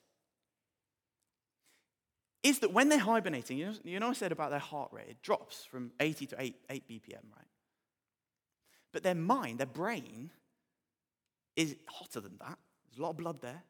is 2.44 2.60
that 2.60 2.72
when 2.72 2.90
they're 2.90 3.00
hibernating, 3.00 3.58
you 3.58 4.00
know, 4.00 4.10
I 4.10 4.14
said 4.14 4.32
about 4.32 4.50
their 4.52 4.60
heart 4.60 4.90
rate, 4.94 5.08
it 5.10 5.22
drops 5.22 5.66
from 5.66 5.92
80 6.00 6.28
to 6.28 6.36
8, 6.42 6.56
8 6.70 6.88
BPM, 6.88 7.24
right? 7.36 7.48
But 8.94 9.04
their 9.04 9.16
mind, 9.16 9.60
their 9.60 9.68
brain, 9.68 10.32
is 11.56 11.76
hotter 11.88 12.22
than 12.22 12.38
that. 12.40 12.58
There's 12.90 13.00
a 13.00 13.02
lot 13.02 13.12
of 13.12 13.18
blood 13.18 13.42
there. 13.42 13.64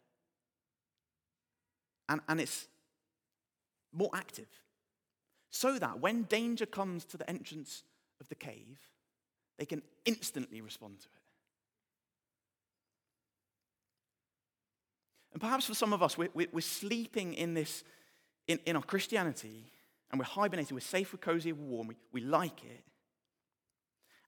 And, 2.07 2.21
and 2.27 2.39
it's 2.39 2.67
more 3.91 4.09
active. 4.13 4.47
So 5.49 5.79
that 5.79 5.99
when 5.99 6.23
danger 6.23 6.65
comes 6.65 7.05
to 7.05 7.17
the 7.17 7.27
entrance 7.29 7.83
of 8.21 8.29
the 8.29 8.35
cave, 8.35 8.79
they 9.57 9.65
can 9.65 9.81
instantly 10.05 10.61
respond 10.61 10.99
to 10.99 11.05
it. 11.05 11.11
And 15.33 15.41
perhaps 15.41 15.65
for 15.65 15.73
some 15.73 15.93
of 15.93 16.01
us, 16.03 16.17
we're, 16.17 16.29
we're 16.33 16.61
sleeping 16.61 17.33
in 17.33 17.53
this 17.53 17.83
in, 18.49 18.59
in 18.65 18.75
our 18.75 18.81
Christianity 18.81 19.71
and 20.11 20.19
we're 20.19 20.25
hibernating, 20.25 20.75
we're 20.75 20.81
safe, 20.81 21.13
we're 21.13 21.19
cozy, 21.19 21.53
we're 21.53 21.63
warm, 21.63 21.87
we, 21.87 21.95
we 22.11 22.21
like 22.21 22.63
it. 22.65 22.83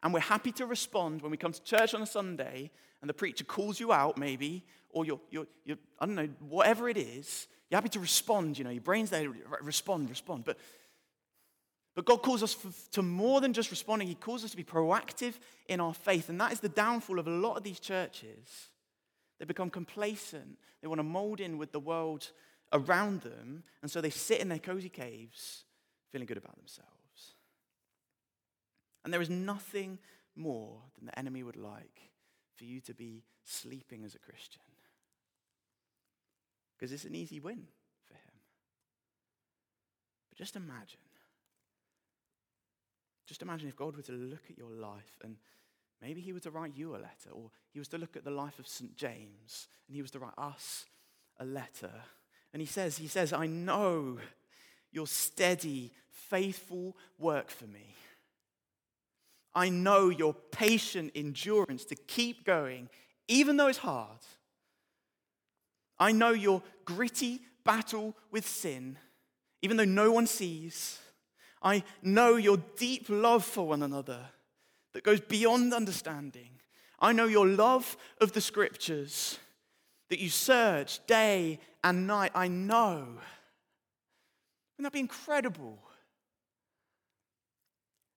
And 0.04 0.14
we're 0.14 0.20
happy 0.20 0.52
to 0.54 0.66
respond 0.66 1.22
when 1.22 1.32
we 1.32 1.38
come 1.38 1.52
to 1.52 1.64
church 1.64 1.94
on 1.94 2.02
a 2.02 2.06
Sunday 2.06 2.72
and 3.02 3.10
the 3.10 3.14
preacher 3.14 3.44
calls 3.44 3.80
you 3.80 3.92
out, 3.92 4.18
maybe, 4.18 4.64
or 4.92 5.06
you're, 5.06 5.20
you're, 5.32 5.48
you're 5.66 5.78
I 6.00 6.06
don't 6.06 6.16
know, 6.16 6.30
whatever 6.40 6.88
it 6.88 6.98
is, 6.98 7.48
you're 7.70 7.78
happy 7.78 7.90
to 7.90 8.00
respond, 8.00 8.58
you 8.60 8.64
know, 8.64 8.70
your 8.70 8.82
brain's 8.82 9.10
there, 9.10 9.28
respond, 9.62 10.10
respond. 10.10 10.46
But, 10.46 10.58
but 11.96 12.06
God 12.06 12.22
calls 12.22 12.44
us 12.44 12.56
to 12.92 13.02
more 13.02 13.42
than 13.42 13.54
just 13.54 13.72
responding, 13.72 14.08
He 14.08 14.16
calls 14.16 14.44
us 14.44 14.52
to 14.52 14.58
be 14.58 14.64
proactive 14.64 15.34
in 15.68 15.80
our 15.80 15.96
faith. 15.96 16.30
And 16.30 16.40
that 16.42 16.52
is 16.52 16.60
the 16.60 16.70
downfall 16.70 17.18
of 17.18 17.28
a 17.28 17.32
lot 17.32 17.58
of 17.58 17.64
these 17.64 17.80
churches. 17.80 18.70
They 19.40 19.46
become 19.46 19.72
complacent, 19.72 20.60
they 20.82 20.88
want 20.88 21.00
to 21.00 21.04
mold 21.04 21.40
in 21.40 21.58
with 21.58 21.72
the 21.72 21.80
world 21.80 22.30
around 22.74 23.22
them. 23.22 23.64
And 23.82 23.90
so 23.92 24.02
they 24.02 24.10
sit 24.10 24.40
in 24.40 24.50
their 24.50 24.60
cozy 24.60 24.90
caves 24.90 25.66
feeling 26.12 26.28
good 26.28 26.38
about 26.38 26.58
themselves. 26.58 26.90
And 29.04 29.14
there 29.14 29.22
is 29.22 29.30
nothing 29.30 29.98
more 30.36 30.78
than 30.98 31.08
the 31.08 31.18
enemy 31.18 31.44
would 31.44 31.56
like 31.56 32.12
for 32.56 32.66
you 32.66 32.80
to 32.82 32.94
be 32.94 33.24
sleeping 33.44 34.04
as 34.04 34.16
a 34.16 34.20
Christian. 34.20 34.62
Because 36.78 36.92
it's 36.92 37.06
an 37.06 37.16
easy 37.16 37.40
win 37.40 37.68
for 38.06 38.14
him. 38.14 38.40
But 40.30 40.38
just 40.38 40.56
imagine. 40.56 41.00
Just 43.28 43.42
imagine 43.42 43.70
if 43.70 43.76
God 43.76 43.96
were 43.96 44.04
to 44.04 44.12
look 44.12 44.44
at 44.50 44.58
your 44.58 44.72
life 44.72 45.20
and 45.24 45.38
maybe 46.02 46.22
he 46.22 46.34
were 46.34 46.40
to 46.42 46.52
write 46.52 46.76
you 46.76 46.92
a 46.92 46.98
letter, 46.98 47.30
or 47.32 47.52
he 47.72 47.80
was 47.80 47.88
to 47.90 47.98
look 47.98 48.16
at 48.16 48.24
the 48.24 48.32
life 48.32 48.60
of 48.60 48.68
St. 48.68 48.96
James 48.96 49.68
and 49.88 49.96
he 49.96 50.02
was 50.02 50.12
to 50.12 50.20
write 50.20 50.38
us 50.38 50.86
a 51.40 51.46
letter. 51.46 51.92
And 52.54 52.62
he 52.62 52.68
says, 52.68 52.98
he 52.98 53.08
says, 53.08 53.34
I 53.34 53.48
know 53.48 54.18
your 54.92 55.08
steady, 55.08 55.92
faithful 56.10 56.96
work 57.18 57.50
for 57.50 57.66
me. 57.66 57.96
I 59.54 59.70
know 59.70 60.10
your 60.10 60.34
patient 60.34 61.12
endurance 61.16 61.86
to 61.86 61.96
keep 61.96 62.46
going, 62.46 62.90
even 63.28 63.58
though 63.58 63.68
it's 63.68 63.78
hard. 63.80 64.20
I 66.00 66.12
know 66.12 66.32
your 66.32 66.64
gritty 66.86 67.42
battle 67.64 68.16
with 68.32 68.48
sin, 68.48 68.98
even 69.62 69.78
though 69.78 69.86
no 69.86 70.12
one 70.12 70.28
sees. 70.28 71.00
I 71.62 71.84
know 72.02 72.36
your 72.36 72.58
deep 72.78 73.06
love 73.08 73.46
for 73.46 73.68
one 73.68 73.84
another 73.84 74.20
that 74.94 75.04
goes 75.04 75.20
beyond 75.20 75.74
understanding. 75.74 76.50
I 77.00 77.14
know 77.14 77.26
your 77.26 77.48
love 77.48 77.98
of 78.20 78.32
the 78.32 78.42
scriptures, 78.42 79.38
that 80.12 80.19
you 80.19 80.30
search 80.30 81.00
day 81.08 81.58
and 81.86 82.06
night. 82.06 82.34
I 82.36 82.50
know. 82.50 82.97
Wouldn't 84.78 84.84
that 84.84 84.91
be 84.91 85.00
incredible? 85.00 85.80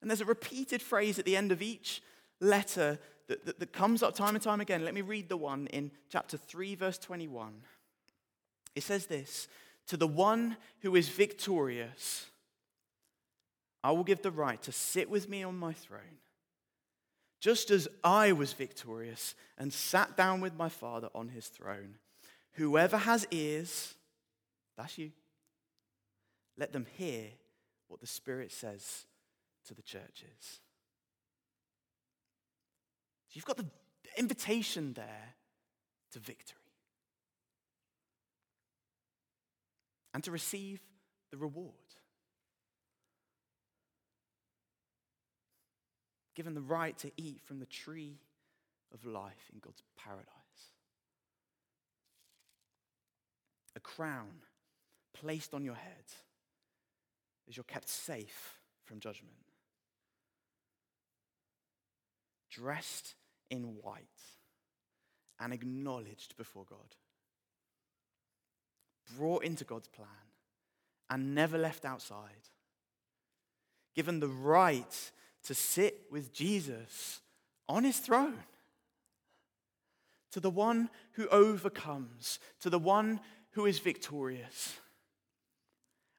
And 0.03 0.11
there's 0.11 0.21
a 0.21 0.27
repeated 0.27 0.83
phrase 0.83 1.21
at 1.21 1.25
the 1.25 1.37
end 1.37 1.53
of 1.53 1.63
each 1.63 2.03
letter 2.41 2.99
that, 3.29 3.47
that, 3.47 3.61
that, 3.61 3.73
comes 3.73 4.03
up 4.03 4.15
time 4.17 4.35
and 4.35 4.43
time 4.43 4.61
again. 4.61 4.85
Let 4.85 4.93
me 4.93 5.03
read 5.03 5.29
the 5.29 5.37
one 5.37 5.69
in 5.69 5.93
chapter 6.11 6.37
3, 6.37 6.75
verse 6.75 6.99
21. 6.99 7.55
It 8.75 8.83
says 8.83 9.07
this 9.07 9.47
To 9.87 9.97
the 9.97 10.09
one 10.09 10.57
who 10.81 10.97
is 10.97 11.09
victorious, 11.09 12.27
I 13.85 13.93
will 13.93 14.05
give 14.05 14.21
the 14.21 14.33
right 14.33 14.61
to 14.63 14.73
sit 14.73 15.09
with 15.09 15.29
me 15.29 15.45
on 15.45 15.57
my 15.57 15.73
throne, 15.73 16.19
just 17.45 17.71
as 17.71 17.87
I 18.03 18.33
was 18.33 18.55
victorious 18.55 19.35
and 19.59 19.71
sat 19.71 20.17
down 20.17 20.41
with 20.41 20.57
my 20.57 20.71
Father 20.71 21.11
on 21.15 21.29
his 21.29 21.47
throne. 21.49 21.97
Whoever 22.53 22.97
has 22.97 23.27
ears, 23.31 23.93
that's 24.79 24.97
you, 24.97 25.13
let 26.57 26.73
them 26.73 26.87
hear 26.97 27.25
what 27.89 28.01
the 28.01 28.07
Spirit 28.07 28.51
says 28.51 29.05
to 29.67 29.75
the 29.75 29.83
churches. 29.83 30.61
So 33.29 33.35
you've 33.35 33.45
got 33.45 33.59
the 33.59 33.67
invitation 34.17 34.95
there 34.95 35.35
to 36.13 36.21
victory 36.21 36.57
and 40.15 40.25
to 40.25 40.31
receive 40.31 40.81
the 41.31 41.37
reward. 41.37 41.75
Given 46.35 46.55
the 46.55 46.61
right 46.61 46.97
to 46.99 47.13
eat 47.17 47.41
from 47.43 47.61
the 47.61 47.67
tree 47.67 48.19
of 48.93 49.05
life 49.05 49.51
in 49.53 49.61
God's 49.61 49.83
paradise. 49.97 50.29
A 53.77 53.81
crown 53.81 54.43
placed 55.13 55.55
on 55.55 55.65
your 55.65 55.75
head 55.75 56.05
as 57.49 57.57
you're 57.57 57.65
kept 57.65 57.89
safe 57.89 58.59
from 58.85 59.01
judgment. 59.01 59.35
dressed 62.55 63.15
in 63.51 63.77
white 63.83 64.05
and 65.41 65.53
acknowledged 65.53 66.37
before 66.37 66.65
God, 66.69 66.95
brought 69.17 69.45
into 69.45 69.65
God's 69.65 69.89
plan 69.89 70.09
and 71.11 71.35
never 71.35 71.59
left 71.59 71.85
outside, 71.85 72.49
given 73.95 74.21
the 74.21 74.29
right 74.29 75.11
to 75.45 75.55
sit 75.55 76.07
with 76.11 76.33
Jesus 76.33 77.21
on 77.69 77.85
his 77.85 77.99
throne. 77.99 78.39
To 80.33 80.41
the 80.41 80.51
one 80.51 80.91
who 81.13 81.29
overcomes, 81.29 82.39
to 82.61 82.71
the 82.71 82.79
one 82.79 83.21
who 83.53 83.67
is 83.67 83.79
victorious. 83.79 84.75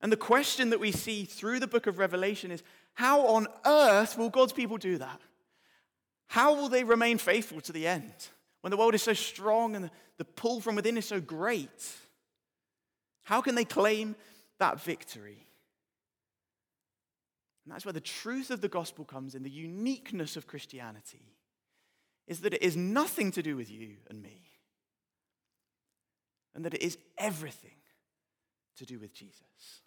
And 0.01 0.11
the 0.11 0.17
question 0.17 0.69
that 0.69 0.79
we 0.79 0.91
see 0.91 1.25
through 1.25 1.59
the 1.59 1.67
book 1.67 1.87
of 1.87 1.97
Revelation 1.97 2.51
is 2.51 2.63
how 2.93 3.27
on 3.27 3.47
earth 3.65 4.17
will 4.17 4.29
God's 4.29 4.53
people 4.53 4.77
do 4.77 4.97
that? 4.97 5.21
How 6.27 6.55
will 6.55 6.69
they 6.69 6.83
remain 6.83 7.17
faithful 7.17 7.61
to 7.61 7.71
the 7.71 7.87
end 7.87 8.13
when 8.61 8.71
the 8.71 8.77
world 8.77 8.95
is 8.95 9.03
so 9.03 9.13
strong 9.13 9.75
and 9.75 9.89
the 10.17 10.25
pull 10.25 10.61
from 10.61 10.75
within 10.75 10.97
is 10.97 11.05
so 11.05 11.19
great? 11.19 11.91
How 13.23 13.41
can 13.41 13.55
they 13.55 13.65
claim 13.65 14.15
that 14.59 14.81
victory? 14.81 15.45
And 17.65 17.73
that's 17.73 17.83
where 17.83 17.93
the 17.93 17.99
truth 17.99 18.51
of 18.51 18.61
the 18.61 18.69
gospel 18.69 19.05
comes 19.05 19.33
in, 19.33 19.41
the 19.41 19.49
uniqueness 19.49 20.37
of 20.37 20.45
Christianity 20.45 21.35
is 22.27 22.41
that 22.41 22.53
it 22.53 22.61
is 22.61 22.75
nothing 22.75 23.31
to 23.31 23.41
do 23.41 23.55
with 23.55 23.69
you 23.69 23.97
and 24.09 24.21
me, 24.21 24.41
and 26.53 26.63
that 26.65 26.73
it 26.73 26.81
is 26.81 26.97
everything 27.17 27.75
to 28.77 28.85
do 28.85 28.99
with 28.99 29.13
Jesus. 29.13 29.81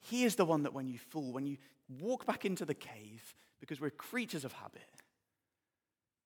He 0.00 0.24
is 0.24 0.36
the 0.36 0.44
one 0.44 0.64
that 0.64 0.74
when 0.74 0.86
you 0.86 0.98
fall, 0.98 1.32
when 1.32 1.46
you 1.46 1.56
walk 2.00 2.26
back 2.26 2.44
into 2.44 2.64
the 2.64 2.74
cave, 2.74 3.34
because 3.60 3.80
we're 3.80 3.90
creatures 3.90 4.44
of 4.44 4.52
habit, 4.52 4.82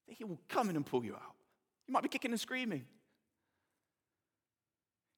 that 0.09 0.15
He 0.15 0.25
will 0.25 0.41
come 0.49 0.71
in 0.71 0.77
and 0.77 0.85
pull 0.85 1.05
you 1.05 1.15
out. 1.15 1.35
You 1.87 1.93
might 1.93 2.03
be 2.03 2.09
kicking 2.09 2.33
and 2.33 2.41
screaming. 2.41 2.85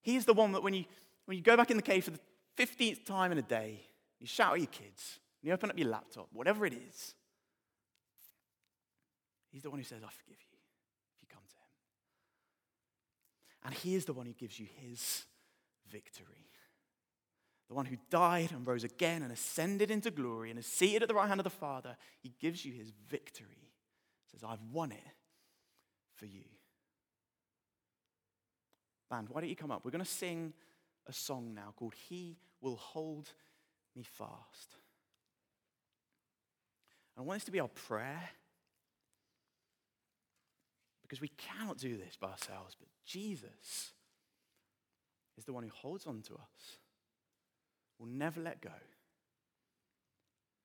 He 0.03 0.17
is 0.17 0.25
the 0.25 0.35
one 0.35 0.53
that 0.53 0.63
when 0.63 0.75
you, 0.75 0.85
when 1.25 1.37
you 1.37 1.43
go 1.43 1.57
back 1.57 1.71
in 1.71 1.77
the 1.77 1.83
cave 1.83 2.05
for 2.05 2.11
the 2.11 2.21
15th 2.59 3.05
time 3.05 3.33
in 3.33 3.39
a 3.39 3.43
day, 3.43 3.81
you 4.21 4.27
shout 4.27 4.53
at 4.53 4.59
your 4.59 4.67
kids, 4.67 5.19
you 5.43 5.53
open 5.53 5.71
up 5.71 5.79
your 5.79 5.89
laptop, 5.89 6.29
whatever 6.33 6.67
it 6.67 6.75
is, 6.75 7.15
He's 9.51 9.63
the 9.63 9.71
one 9.71 9.81
who 9.81 9.85
says, 9.85 10.03
I 10.05 10.11
forgive 10.11 10.37
you 10.39 10.59
if 11.17 11.23
you 11.23 11.29
come 11.29 11.43
to 11.49 11.57
Him. 11.57 11.73
And 13.65 13.75
He 13.75 13.97
is 13.97 14.05
the 14.05 14.13
one 14.13 14.27
who 14.27 14.33
gives 14.33 14.61
you 14.61 14.67
His 14.81 15.25
victory 15.91 16.51
the 17.71 17.77
one 17.77 17.87
who 17.87 17.97
died 18.11 18.51
and 18.51 18.67
rose 18.67 18.83
again 18.83 19.23
and 19.23 19.31
ascended 19.31 19.93
into 19.93 20.11
glory 20.11 20.51
and 20.51 20.59
is 20.59 20.67
seated 20.67 21.03
at 21.03 21.09
the 21.09 21.15
right 21.15 21.29
hand 21.29 21.39
of 21.39 21.45
the 21.45 21.51
Father, 21.51 21.97
he 22.19 22.35
gives 22.41 22.65
you 22.65 22.73
his 22.73 22.91
victory. 23.09 23.71
He 24.27 24.31
says, 24.33 24.43
I've 24.43 24.63
won 24.73 24.91
it 24.91 25.15
for 26.17 26.27
you. 26.27 26.43
Band, 29.09 29.29
why 29.29 29.41
don't 29.41 29.51
you 29.51 29.55
come 29.55 29.71
up? 29.71 29.85
We're 29.85 29.93
going 29.93 30.05
to 30.05 30.11
sing 30.11 30.53
a 31.07 31.13
song 31.13 31.55
now 31.55 31.73
called 31.77 31.95
He 32.09 32.39
Will 32.61 32.75
Hold 32.75 33.31
Me 33.97 34.03
Fast. 34.03 34.77
I 37.19 37.23
want 37.23 37.37
this 37.37 37.45
to 37.45 37.51
be 37.51 37.61
our 37.61 37.69
prayer 37.69 38.31
because 41.03 41.21
we 41.21 41.29
cannot 41.37 41.77
do 41.77 41.97
this 41.97 42.17
by 42.17 42.29
ourselves, 42.29 42.77
but 42.79 42.89
Jesus 43.05 43.91
is 45.37 45.45
the 45.45 45.53
one 45.53 45.65
who 45.65 45.71
holds 45.71 46.07
on 46.07 46.23
to 46.23 46.35
us 46.35 46.77
will 47.99 48.07
never 48.07 48.41
let 48.41 48.63
go, 48.63 48.71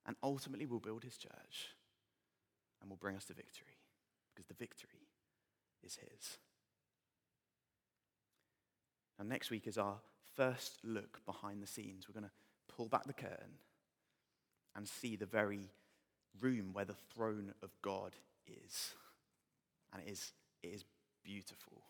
and 0.05 0.15
ultimately 0.23 0.65
will 0.65 0.79
build 0.79 1.03
his 1.03 1.17
church 1.17 1.73
and 2.79 2.89
will 2.89 2.97
bring 2.97 3.15
us 3.17 3.25
to 3.25 3.33
victory 3.33 3.79
because 4.33 4.47
the 4.47 4.53
victory 4.53 5.09
is 5.83 5.95
his. 5.95 6.37
Now, 9.17 9.25
next 9.25 9.49
week 9.49 9.67
is 9.67 9.77
our 9.77 9.97
first 10.35 10.79
look 10.83 11.25
behind 11.25 11.61
the 11.61 11.67
scenes. 11.67 12.07
We're 12.07 12.19
going 12.19 12.29
to 12.29 12.35
pull 12.75 12.87
back 12.87 13.05
the 13.05 13.13
curtain 13.13 13.59
and 14.75 14.87
see 14.87 15.15
the 15.15 15.25
very 15.25 15.69
room 16.41 16.71
where 16.73 16.85
the 16.85 16.95
throne 17.13 17.53
of 17.63 17.69
God 17.81 18.11
is. 18.47 18.93
And 19.93 20.01
it 20.05 20.11
is, 20.11 20.33
it 20.61 20.67
is 20.67 20.83
beautiful. 21.23 21.81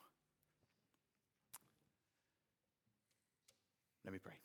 Let 4.03 4.13
me 4.13 4.19
pray. 4.19 4.35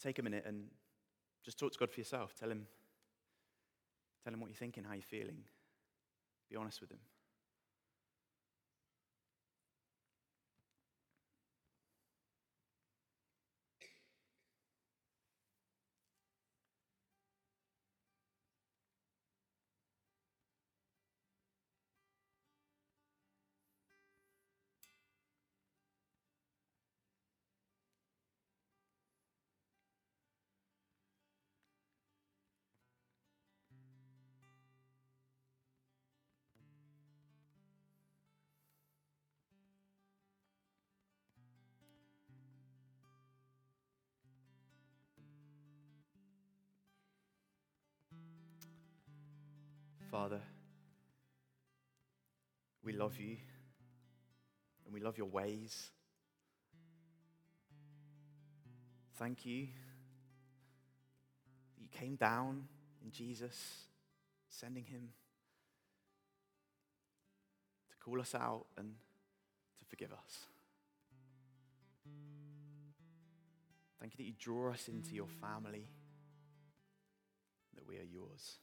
take 0.00 0.18
a 0.18 0.22
minute 0.22 0.44
and 0.46 0.64
just 1.44 1.58
talk 1.58 1.72
to 1.72 1.78
God 1.78 1.90
for 1.90 2.00
yourself. 2.00 2.34
Tell 2.34 2.50
him, 2.50 2.66
tell 4.24 4.32
him 4.32 4.40
what 4.40 4.48
you're 4.48 4.56
thinking, 4.56 4.84
how 4.84 4.94
you're 4.94 5.02
feeling. 5.02 5.44
Be 6.50 6.56
honest 6.56 6.80
with 6.80 6.90
him. 6.90 7.00
Father, 50.10 50.40
we 52.82 52.94
love 52.94 53.18
you 53.18 53.36
and 54.86 54.94
we 54.94 55.00
love 55.00 55.18
your 55.18 55.26
ways. 55.26 55.90
Thank 59.18 59.44
you 59.44 59.66
that 61.76 61.82
you 61.82 61.88
came 61.92 62.16
down 62.16 62.68
in 63.04 63.10
Jesus, 63.10 63.54
sending 64.48 64.84
him 64.84 65.10
to 67.90 67.96
call 67.98 68.18
us 68.18 68.34
out 68.34 68.64
and 68.78 68.94
to 69.78 69.84
forgive 69.84 70.12
us. 70.12 70.46
Thank 74.00 74.14
you 74.14 74.24
that 74.24 74.28
you 74.28 74.34
draw 74.38 74.70
us 74.70 74.88
into 74.88 75.14
your 75.14 75.26
family, 75.26 75.90
that 77.74 77.86
we 77.86 77.96
are 77.96 78.08
yours. 78.10 78.58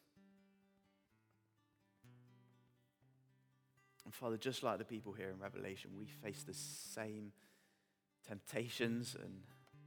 And 4.05 4.13
Father, 4.13 4.37
just 4.37 4.61
like 4.63 4.77
the 4.77 4.85
people 4.85 5.13
here 5.13 5.29
in 5.29 5.39
Revelation, 5.39 5.91
we 5.97 6.05
face 6.05 6.43
the 6.43 6.53
same 6.53 7.31
temptations 8.27 9.15
and 9.19 9.33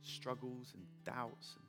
struggles 0.02 0.72
and 0.74 0.84
doubts. 1.04 1.54
And, 1.56 1.64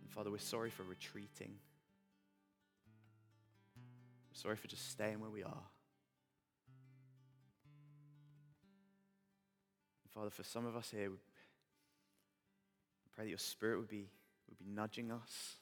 and 0.00 0.10
Father, 0.10 0.30
we're 0.30 0.38
sorry 0.38 0.70
for 0.70 0.82
retreating. 0.82 1.58
We're 4.30 4.40
sorry 4.40 4.56
for 4.56 4.66
just 4.66 4.90
staying 4.90 5.20
where 5.20 5.30
we 5.30 5.42
are. 5.42 5.66
And 10.04 10.12
Father, 10.14 10.30
for 10.30 10.42
some 10.42 10.64
of 10.64 10.74
us 10.74 10.90
here, 10.90 11.10
we 11.10 11.16
pray 13.14 13.24
that 13.24 13.30
your 13.30 13.38
Spirit 13.38 13.78
would 13.78 13.90
be, 13.90 14.08
would 14.48 14.58
be 14.58 14.66
nudging 14.66 15.12
us 15.12 15.56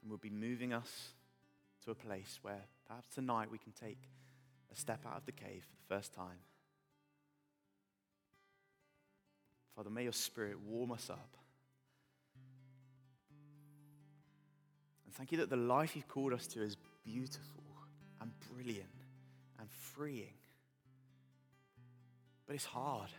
and 0.00 0.10
would 0.12 0.20
be 0.20 0.30
moving 0.30 0.72
us 0.72 1.14
to 1.84 1.90
a 1.90 1.94
place 1.94 2.38
where 2.42 2.64
perhaps 2.86 3.08
tonight 3.14 3.50
we 3.50 3.58
can 3.58 3.72
take 3.72 3.98
a 4.72 4.76
step 4.76 5.00
out 5.06 5.16
of 5.16 5.26
the 5.26 5.32
cave 5.32 5.64
for 5.64 5.76
the 5.76 5.94
first 5.94 6.12
time. 6.12 6.38
Father, 9.74 9.90
may 9.90 10.02
your 10.02 10.12
Spirit 10.12 10.58
warm 10.60 10.92
us 10.92 11.08
up. 11.08 11.36
And 15.04 15.14
thank 15.14 15.30
you 15.32 15.38
that 15.38 15.50
the 15.50 15.56
life 15.56 15.94
you've 15.94 16.08
called 16.08 16.32
us 16.32 16.46
to 16.48 16.62
is 16.62 16.76
beautiful 17.04 17.62
and 18.20 18.32
brilliant 18.52 18.88
and 19.60 19.70
freeing. 19.70 20.34
But 22.46 22.56
it's 22.56 22.64
hard. 22.64 23.10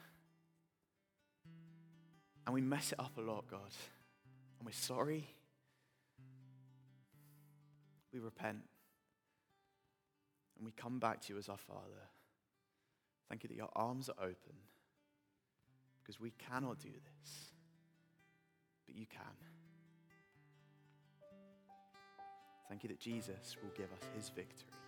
And 2.46 2.54
we 2.54 2.62
mess 2.62 2.92
it 2.92 3.00
up 3.00 3.18
a 3.18 3.22
lot, 3.22 3.46
God. 3.50 3.60
And 4.60 4.66
we're 4.66 4.72
sorry. 4.72 5.28
We 8.14 8.20
repent. 8.20 8.64
And 10.58 10.66
we 10.66 10.72
come 10.74 11.00
back 11.00 11.22
to 11.22 11.34
you 11.34 11.40
as 11.40 11.48
our 11.48 11.58
Father. 11.58 12.10
Thank 13.30 13.44
you 13.44 13.50
that 13.50 13.56
your 13.56 13.70
arms 13.76 14.10
are 14.10 14.24
open 14.24 14.56
because 16.02 16.20
we 16.20 16.32
cannot 16.50 16.80
do 16.80 16.90
this, 16.90 17.52
but 18.88 18.96
you 18.96 19.06
can. 19.06 19.22
Thank 22.68 22.84
you 22.84 22.90
that 22.90 23.00
Jesus 23.00 23.56
will 23.62 23.72
give 23.78 23.92
us 23.94 24.08
his 24.16 24.30
victory. 24.30 24.79